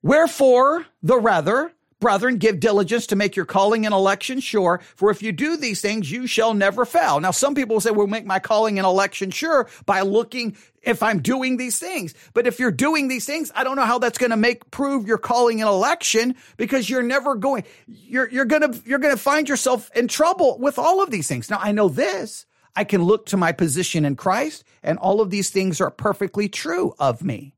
[0.03, 5.23] Wherefore, the rather, brethren, give diligence to make your calling and election sure, for if
[5.23, 7.19] you do these things, you shall never fail.
[7.21, 11.23] Now, some people say, well, make my calling and election sure by looking if I'm
[11.23, 12.13] doing these things.
[12.35, 15.07] But if you're doing these things, I don't know how that's going to make prove
[15.07, 19.23] your calling and election because you're never going, you're, you're going to, you're going to
[19.23, 21.49] find yourself in trouble with all of these things.
[21.49, 22.45] Now, I know this
[22.77, 26.49] I can look to my position in Christ, and all of these things are perfectly
[26.49, 27.55] true of me.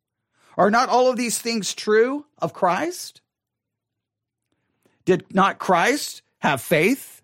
[0.56, 3.20] Are not all of these things true of Christ?
[5.04, 7.22] Did not Christ have faith?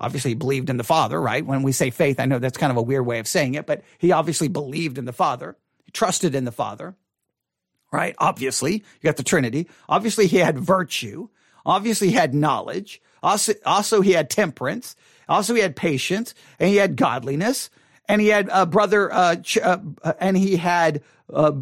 [0.00, 1.46] Obviously, he believed in the Father, right?
[1.46, 3.66] When we say faith, I know that's kind of a weird way of saying it,
[3.66, 5.56] but he obviously believed in the Father.
[5.84, 6.96] He trusted in the Father,
[7.92, 8.14] right?
[8.18, 9.68] Obviously, you got the Trinity.
[9.88, 11.28] Obviously, he had virtue.
[11.64, 13.00] Obviously, he had knowledge.
[13.22, 14.96] Also, also he had temperance.
[15.28, 17.70] Also, he had patience and he had godliness
[18.08, 19.78] and he had a brother, uh, ch- uh,
[20.18, 21.02] and he had
[21.32, 21.52] uh,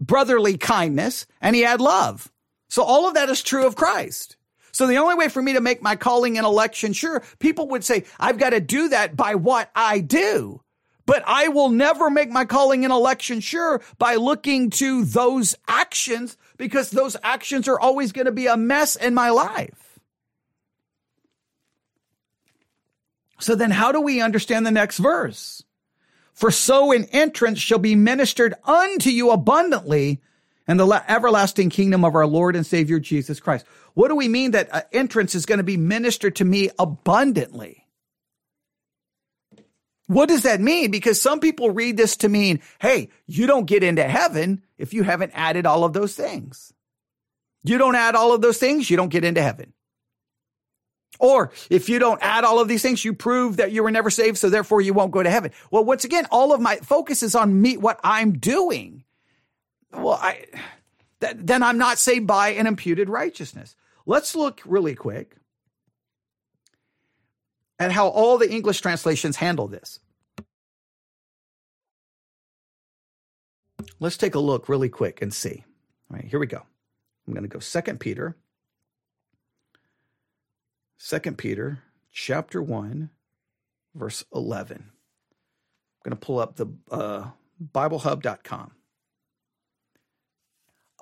[0.00, 2.30] brotherly kindness and he had love.
[2.68, 4.36] So all of that is true of Christ.
[4.72, 7.82] So the only way for me to make my calling and election sure, people would
[7.82, 10.60] say, I've got to do that by what I do.
[11.06, 16.36] But I will never make my calling and election sure by looking to those actions
[16.56, 19.85] because those actions are always going to be a mess in my life.
[23.38, 25.62] So then how do we understand the next verse?
[26.32, 30.20] For so an entrance shall be ministered unto you abundantly
[30.68, 33.64] and the everlasting kingdom of our Lord and Savior Jesus Christ.
[33.94, 37.86] What do we mean that an entrance is going to be ministered to me abundantly?
[40.08, 40.90] What does that mean?
[40.90, 45.02] Because some people read this to mean, hey, you don't get into heaven if you
[45.02, 46.72] haven't added all of those things.
[47.64, 49.72] You don't add all of those things, you don't get into heaven.
[51.18, 54.10] Or if you don't add all of these things, you prove that you were never
[54.10, 55.52] saved, so therefore you won't go to heaven.
[55.70, 59.04] Well, once again, all of my focus is on me, what I'm doing.
[59.92, 60.44] Well, I,
[61.20, 63.76] th- then I'm not saved by an imputed righteousness.
[64.04, 65.36] Let's look really quick
[67.78, 70.00] at how all the English translations handle this.
[73.98, 75.64] Let's take a look really quick and see.
[76.10, 76.62] All right, here we go.
[77.26, 78.36] I'm going to go Second Peter
[80.98, 81.80] Second Peter
[82.12, 83.10] chapter 1
[83.94, 84.76] verse 11.
[84.78, 87.30] I'm going to pull up the uh,
[87.72, 88.72] BibleHub.com.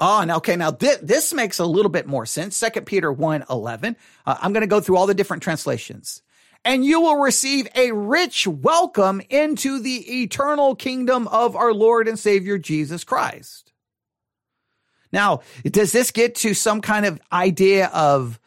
[0.00, 2.56] Oh, and okay, now this, this makes a little bit more sense.
[2.56, 3.96] Second Peter 1 11.
[4.26, 6.22] Uh, I'm going to go through all the different translations.
[6.64, 12.18] And you will receive a rich welcome into the eternal kingdom of our Lord and
[12.18, 13.72] Savior Jesus Christ.
[15.12, 18.40] Now, does this get to some kind of idea of,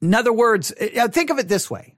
[0.00, 1.96] in other words, uh, think of it this way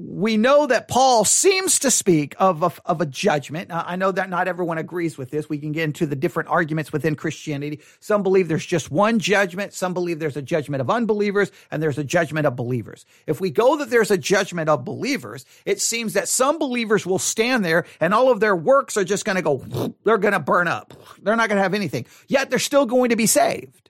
[0.00, 3.68] we know that Paul seems to speak of a, of a judgment.
[3.68, 5.48] Now, I know that not everyone agrees with this.
[5.48, 7.80] We can get into the different arguments within Christianity.
[8.00, 9.74] Some believe there's just one judgment.
[9.74, 13.04] Some believe there's a judgment of unbelievers and there's a judgment of believers.
[13.26, 17.18] If we go that there's a judgment of believers, it seems that some believers will
[17.18, 20.40] stand there and all of their works are just going to go, they're going to
[20.40, 20.94] burn up.
[21.22, 22.06] They're not going to have anything.
[22.26, 23.89] Yet they're still going to be saved.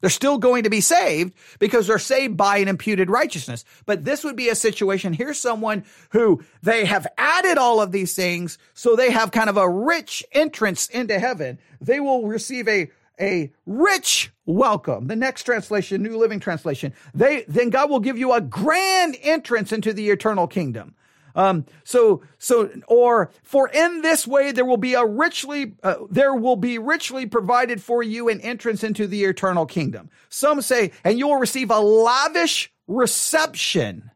[0.00, 3.64] They're still going to be saved because they're saved by an imputed righteousness.
[3.86, 5.12] But this would be a situation.
[5.12, 8.58] Here's someone who they have added all of these things.
[8.74, 11.58] So they have kind of a rich entrance into heaven.
[11.80, 12.90] They will receive a,
[13.20, 15.06] a rich welcome.
[15.06, 19.72] The next translation, New Living Translation, they, then God will give you a grand entrance
[19.72, 20.94] into the eternal kingdom.
[21.34, 26.34] Um, so, so, or for in this way there will be a richly, uh, there
[26.34, 30.10] will be richly provided for you an entrance into the eternal kingdom.
[30.28, 34.10] Some say, and you will receive a lavish reception.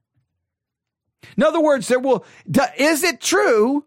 [1.37, 2.25] In other words, there will,
[2.79, 3.85] is it true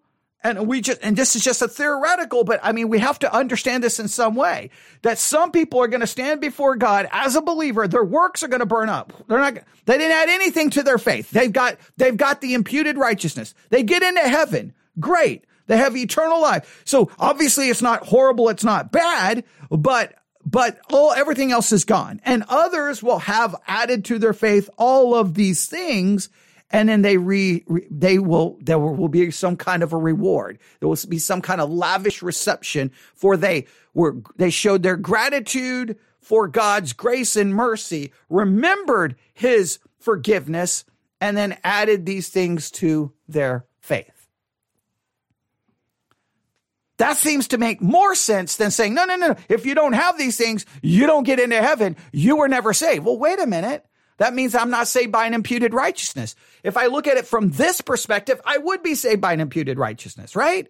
[0.48, 3.34] and we just, and this is just a theoretical, but I mean, we have to
[3.34, 4.70] understand this in some way
[5.02, 7.88] that some people are going to stand before God as a believer.
[7.88, 9.12] Their works are going to burn up.
[9.28, 11.32] They're not, they didn't add anything to their faith.
[11.32, 13.54] They've got, they've got the imputed righteousness.
[13.70, 14.74] They get into heaven.
[15.00, 15.44] Great.
[15.68, 16.82] They have eternal life.
[16.86, 18.50] So obviously it's not horrible.
[18.50, 20.14] It's not bad, but
[20.50, 22.22] but all everything else is gone.
[22.24, 26.30] And others will have added to their faith all of these things
[26.70, 30.60] and then they re, re, they will there will be some kind of a reward
[30.80, 35.98] there will be some kind of lavish reception for they were they showed their gratitude
[36.20, 40.84] for God's grace and mercy remembered his forgiveness
[41.22, 44.18] and then added these things to their faith
[46.98, 50.18] that seems to make more sense than saying, no, no, no, if you don't have
[50.18, 51.96] these things, you don't get into heaven.
[52.12, 53.06] You were never saved.
[53.06, 53.86] Well, wait a minute.
[54.18, 56.36] That means I'm not saved by an imputed righteousness.
[56.64, 59.78] If I look at it from this perspective, I would be saved by an imputed
[59.78, 60.68] righteousness, right?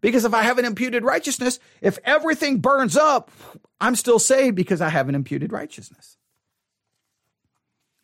[0.00, 3.30] Because if I have an imputed righteousness, if everything burns up,
[3.80, 6.16] I'm still saved because I have an imputed righteousness.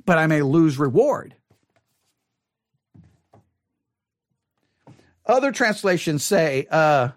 [0.05, 1.35] But I may lose reward.
[5.25, 7.11] Other translations say, uh,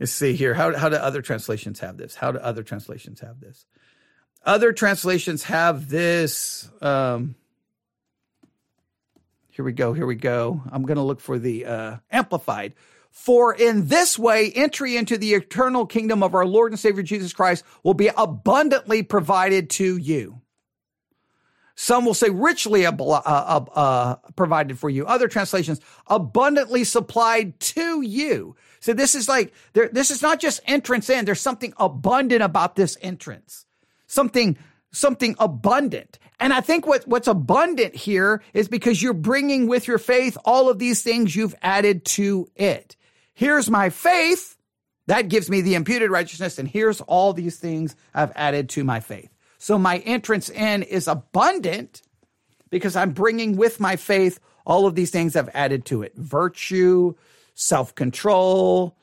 [0.00, 0.54] let's see here.
[0.54, 2.14] How, how do other translations have this?
[2.14, 3.66] How do other translations have this?
[4.44, 6.70] Other translations have this.
[6.80, 7.34] Um,
[9.50, 9.92] here we go.
[9.92, 10.62] Here we go.
[10.70, 12.74] I'm going to look for the uh, amplified.
[13.10, 17.32] For in this way, entry into the eternal kingdom of our Lord and Savior Jesus
[17.32, 20.40] Christ will be abundantly provided to you.
[21.74, 25.06] Some will say richly uh, uh, uh, provided for you.
[25.06, 28.56] Other translations, abundantly supplied to you.
[28.80, 31.24] So this is like, this is not just entrance in.
[31.24, 33.66] There's something abundant about this entrance
[34.08, 34.58] something
[34.90, 36.18] something abundant.
[36.40, 40.70] And I think what, what's abundant here is because you're bringing with your faith all
[40.70, 42.96] of these things you've added to it.
[43.34, 44.56] Here's my faith.
[45.06, 46.58] That gives me the imputed righteousness.
[46.58, 49.30] And here's all these things I've added to my faith.
[49.58, 52.02] So my entrance in is abundant
[52.70, 56.14] because I'm bringing with my faith all of these things I've added to it.
[56.16, 57.14] Virtue,
[57.58, 58.96] self-control,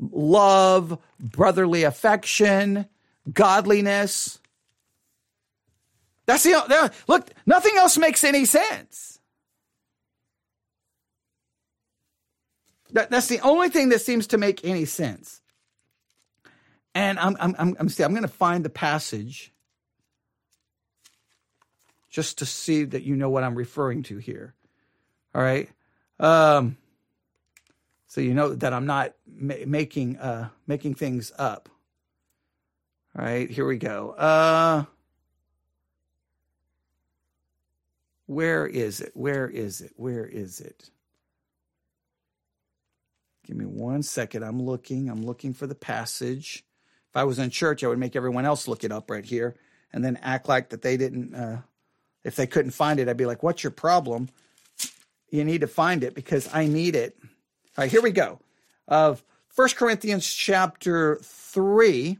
[0.00, 2.86] love, brotherly affection,
[3.30, 4.38] godliness,
[6.28, 7.30] that's the look.
[7.46, 9.18] Nothing else makes any sense.
[12.92, 15.40] That, that's the only thing that seems to make any sense.
[16.94, 19.54] And I'm I'm I'm I'm, I'm going to find the passage
[22.10, 24.52] just to see that you know what I'm referring to here.
[25.34, 25.70] All right.
[26.20, 26.76] Um,
[28.08, 31.68] so you know that I'm not ma- making uh, making things up.
[33.16, 34.10] All right, here we go.
[34.10, 34.84] Uh,
[38.28, 39.12] Where is it?
[39.14, 39.92] Where is it?
[39.96, 40.90] Where is it?
[43.46, 44.42] Give me one second.
[44.42, 45.08] I'm looking.
[45.08, 46.62] I'm looking for the passage.
[47.08, 49.56] If I was in church, I would make everyone else look it up right here
[49.94, 51.62] and then act like that they didn't, uh,
[52.22, 54.28] if they couldn't find it, I'd be like, what's your problem?
[55.30, 57.18] You need to find it because I need it.
[57.86, 58.40] Here we go.
[58.88, 62.18] Of First Corinthians chapter 3,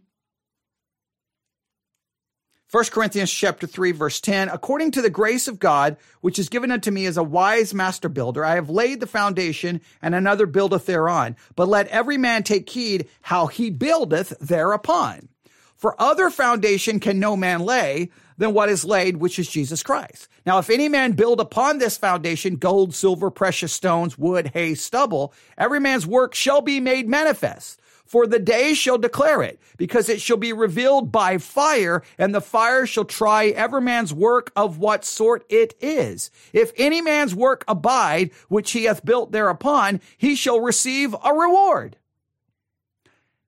[2.70, 6.70] 1 Corinthians chapter 3 verse 10, according to the grace of God, which is given
[6.70, 10.86] unto me as a wise master builder, I have laid the foundation and another buildeth
[10.86, 11.34] thereon.
[11.56, 15.28] But let every man take heed how he buildeth thereupon.
[15.76, 20.28] For other foundation can no man lay than what is laid, which is Jesus Christ.
[20.48, 25.34] Now, if any man build upon this foundation gold, silver, precious stones, wood, hay, stubble,
[25.58, 30.22] every man's work shall be made manifest for the day shall declare it, because it
[30.22, 35.04] shall be revealed by fire, and the fire shall try every man's work of what
[35.04, 36.30] sort it is.
[36.54, 41.98] If any man's work abide, which he hath built thereupon, he shall receive a reward.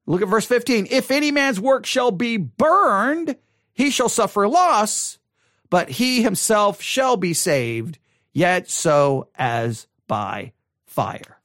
[0.05, 0.89] Look at verse 15.
[0.91, 3.37] If any man's work shall be burned,
[3.73, 5.17] he shall suffer loss,
[5.71, 7.99] but he himself shall be saved,
[8.33, 10.53] yet so as by
[10.85, 11.39] fire.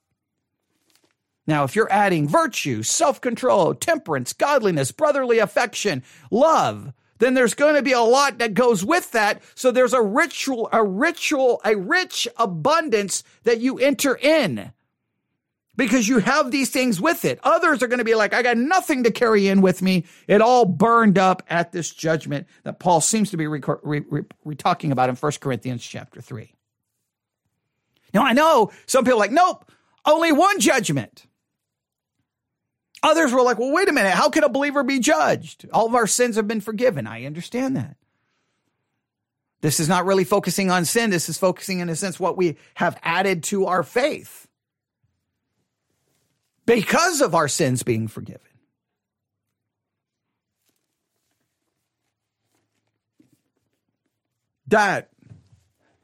[1.47, 7.75] Now, if you're adding virtue, self control, temperance, godliness, brotherly affection, love, then there's going
[7.75, 9.41] to be a lot that goes with that.
[9.53, 14.73] So there's a ritual, a ritual, a rich abundance that you enter in
[15.75, 17.39] because you have these things with it.
[17.43, 20.05] Others are going to be like, I got nothing to carry in with me.
[20.27, 24.55] It all burned up at this judgment that Paul seems to be re- re- re-
[24.55, 26.53] talking about in 1 Corinthians chapter 3.
[28.13, 29.69] Now, I know some people are like, nope,
[30.05, 31.25] only one judgment.
[33.03, 34.13] Others were like, well, wait a minute.
[34.13, 35.67] How can a believer be judged?
[35.71, 37.05] All of our sins have been forgiven.
[37.05, 37.97] I understand that.
[39.61, 41.09] This is not really focusing on sin.
[41.09, 44.47] This is focusing, in a sense, what we have added to our faith
[46.65, 48.41] because of our sins being forgiven.
[54.67, 55.09] That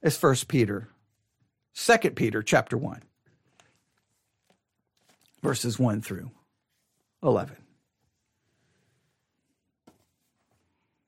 [0.04, 0.90] is First Peter,
[1.74, 3.02] Second Peter, chapter one,
[5.42, 6.30] verses one through
[7.24, 7.56] 11.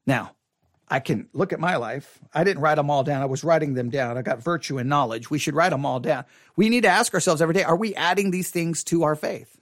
[0.05, 0.31] Now,
[0.93, 2.19] I can look at my life.
[2.35, 3.23] I didn't write them all down.
[3.23, 4.15] I was writing them down.
[4.15, 5.31] I got virtue and knowledge.
[5.31, 6.23] We should write them all down.
[6.55, 9.59] We need to ask ourselves every day are we adding these things to our faith?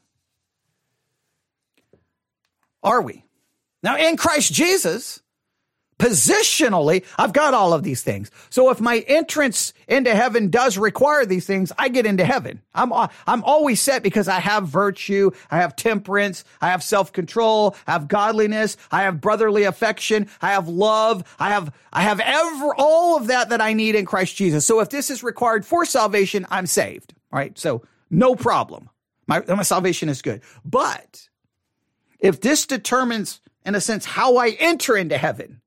[2.84, 3.24] Are we?
[3.82, 5.22] Now, in Christ Jesus,
[6.02, 8.32] Positionally, I've got all of these things.
[8.50, 12.60] So if my entrance into heaven does require these things, I get into heaven.
[12.74, 12.92] I'm,
[13.28, 15.30] I'm always set because I have virtue.
[15.52, 16.44] I have temperance.
[16.60, 17.76] I have self-control.
[17.86, 18.78] I have godliness.
[18.92, 20.28] I have brotherly affection.
[20.42, 21.24] I have love.
[21.38, 24.66] I have, I have ever, all of that that I need in Christ Jesus.
[24.66, 27.14] So if this is required for salvation, I'm saved.
[27.32, 27.56] Right.
[27.60, 28.90] So no problem.
[29.28, 30.42] My, my salvation is good.
[30.66, 31.30] But
[32.20, 35.61] if this determines, in a sense, how I enter into heaven,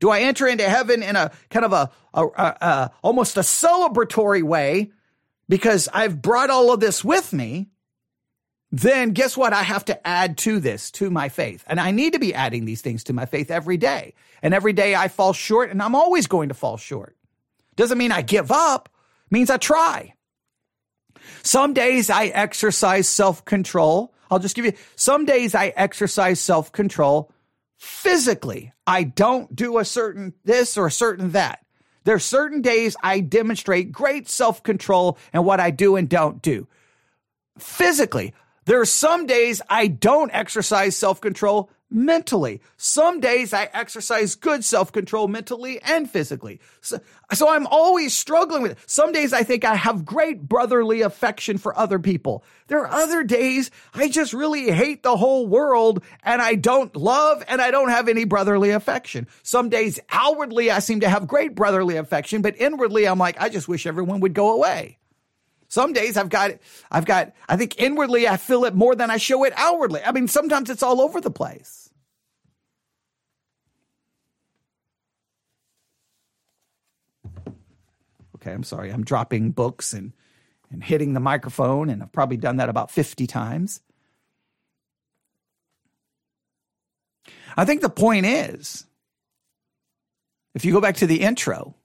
[0.00, 3.40] do I enter into heaven in a kind of a, a, a, a almost a
[3.40, 4.90] celebratory way
[5.48, 7.68] because I've brought all of this with me?
[8.72, 9.52] Then guess what?
[9.52, 11.64] I have to add to this, to my faith.
[11.66, 14.14] And I need to be adding these things to my faith every day.
[14.42, 17.16] And every day I fall short and I'm always going to fall short.
[17.76, 18.88] Doesn't mean I give up,
[19.30, 20.14] means I try.
[21.42, 24.14] Some days I exercise self control.
[24.30, 27.32] I'll just give you some days I exercise self control
[27.80, 28.74] physically.
[28.86, 31.64] I don't do a certain this or a certain that.
[32.04, 36.42] There are certain days I demonstrate great self control and what I do and don't
[36.42, 36.68] do.
[37.58, 38.34] Physically,
[38.66, 42.60] there are some days I don't exercise self control mentally.
[42.76, 46.60] Some days I exercise good self control mentally and physically.
[46.80, 47.00] So,
[47.32, 48.78] so, I'm always struggling with it.
[48.86, 52.44] Some days I think I have great brotherly affection for other people.
[52.68, 57.42] There are other days I just really hate the whole world and I don't love
[57.48, 59.26] and I don't have any brotherly affection.
[59.42, 63.48] Some days outwardly I seem to have great brotherly affection, but inwardly I'm like, I
[63.48, 64.99] just wish everyone would go away.
[65.70, 66.50] Some days I've got,
[66.90, 70.00] I've got, I think inwardly I feel it more than I show it outwardly.
[70.04, 71.88] I mean, sometimes it's all over the place.
[78.34, 78.90] Okay, I'm sorry.
[78.90, 80.12] I'm dropping books and,
[80.72, 83.80] and hitting the microphone, and I've probably done that about 50 times.
[87.56, 88.86] I think the point is
[90.56, 91.76] if you go back to the intro,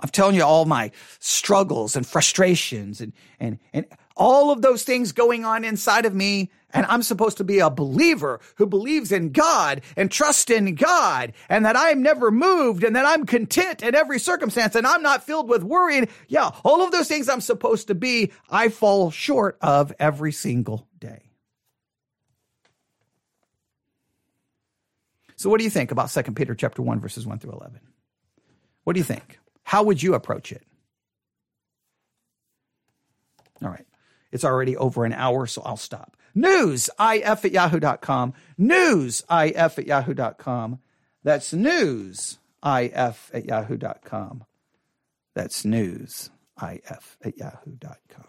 [0.00, 0.90] I'm telling you all my
[1.20, 3.86] struggles and frustrations and, and, and
[4.16, 6.50] all of those things going on inside of me.
[6.70, 11.32] And I'm supposed to be a believer who believes in God and trust in God
[11.48, 15.24] and that I'm never moved and that I'm content in every circumstance and I'm not
[15.24, 15.98] filled with worry.
[15.98, 20.32] And yeah, all of those things I'm supposed to be, I fall short of every
[20.32, 21.30] single day.
[25.36, 27.80] So what do you think about 2 Peter chapter 1 verses 1 through 11?
[28.82, 29.38] What do you think?
[29.64, 30.62] How would you approach it?
[33.62, 33.86] All right.
[34.30, 36.16] It's already over an hour, so I'll stop.
[36.34, 38.34] News, if at yahoo.com.
[38.58, 40.80] News, if at yahoo.com.
[41.22, 44.44] That's news, if at yahoo.com.
[45.34, 48.24] That's news, if at yahoo.com.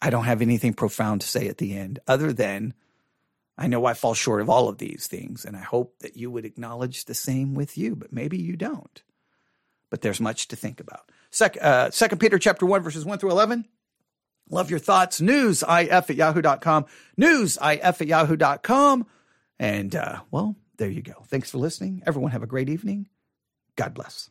[0.00, 2.74] I don't have anything profound to say at the end other than
[3.58, 6.30] I know I fall short of all of these things, and I hope that you
[6.30, 9.02] would acknowledge the same with you, but maybe you don't.
[9.90, 11.10] But there's much to think about.
[11.30, 13.66] Second, uh, Second Peter chapter 1, verses 1 through 11.
[14.48, 15.20] Love your thoughts.
[15.20, 16.86] Newsif at yahoo.com.
[17.20, 19.06] Newsif at yahoo.com.
[19.58, 21.24] And, uh, well, there you go.
[21.26, 22.02] Thanks for listening.
[22.06, 23.08] Everyone have a great evening.
[23.76, 24.30] God bless.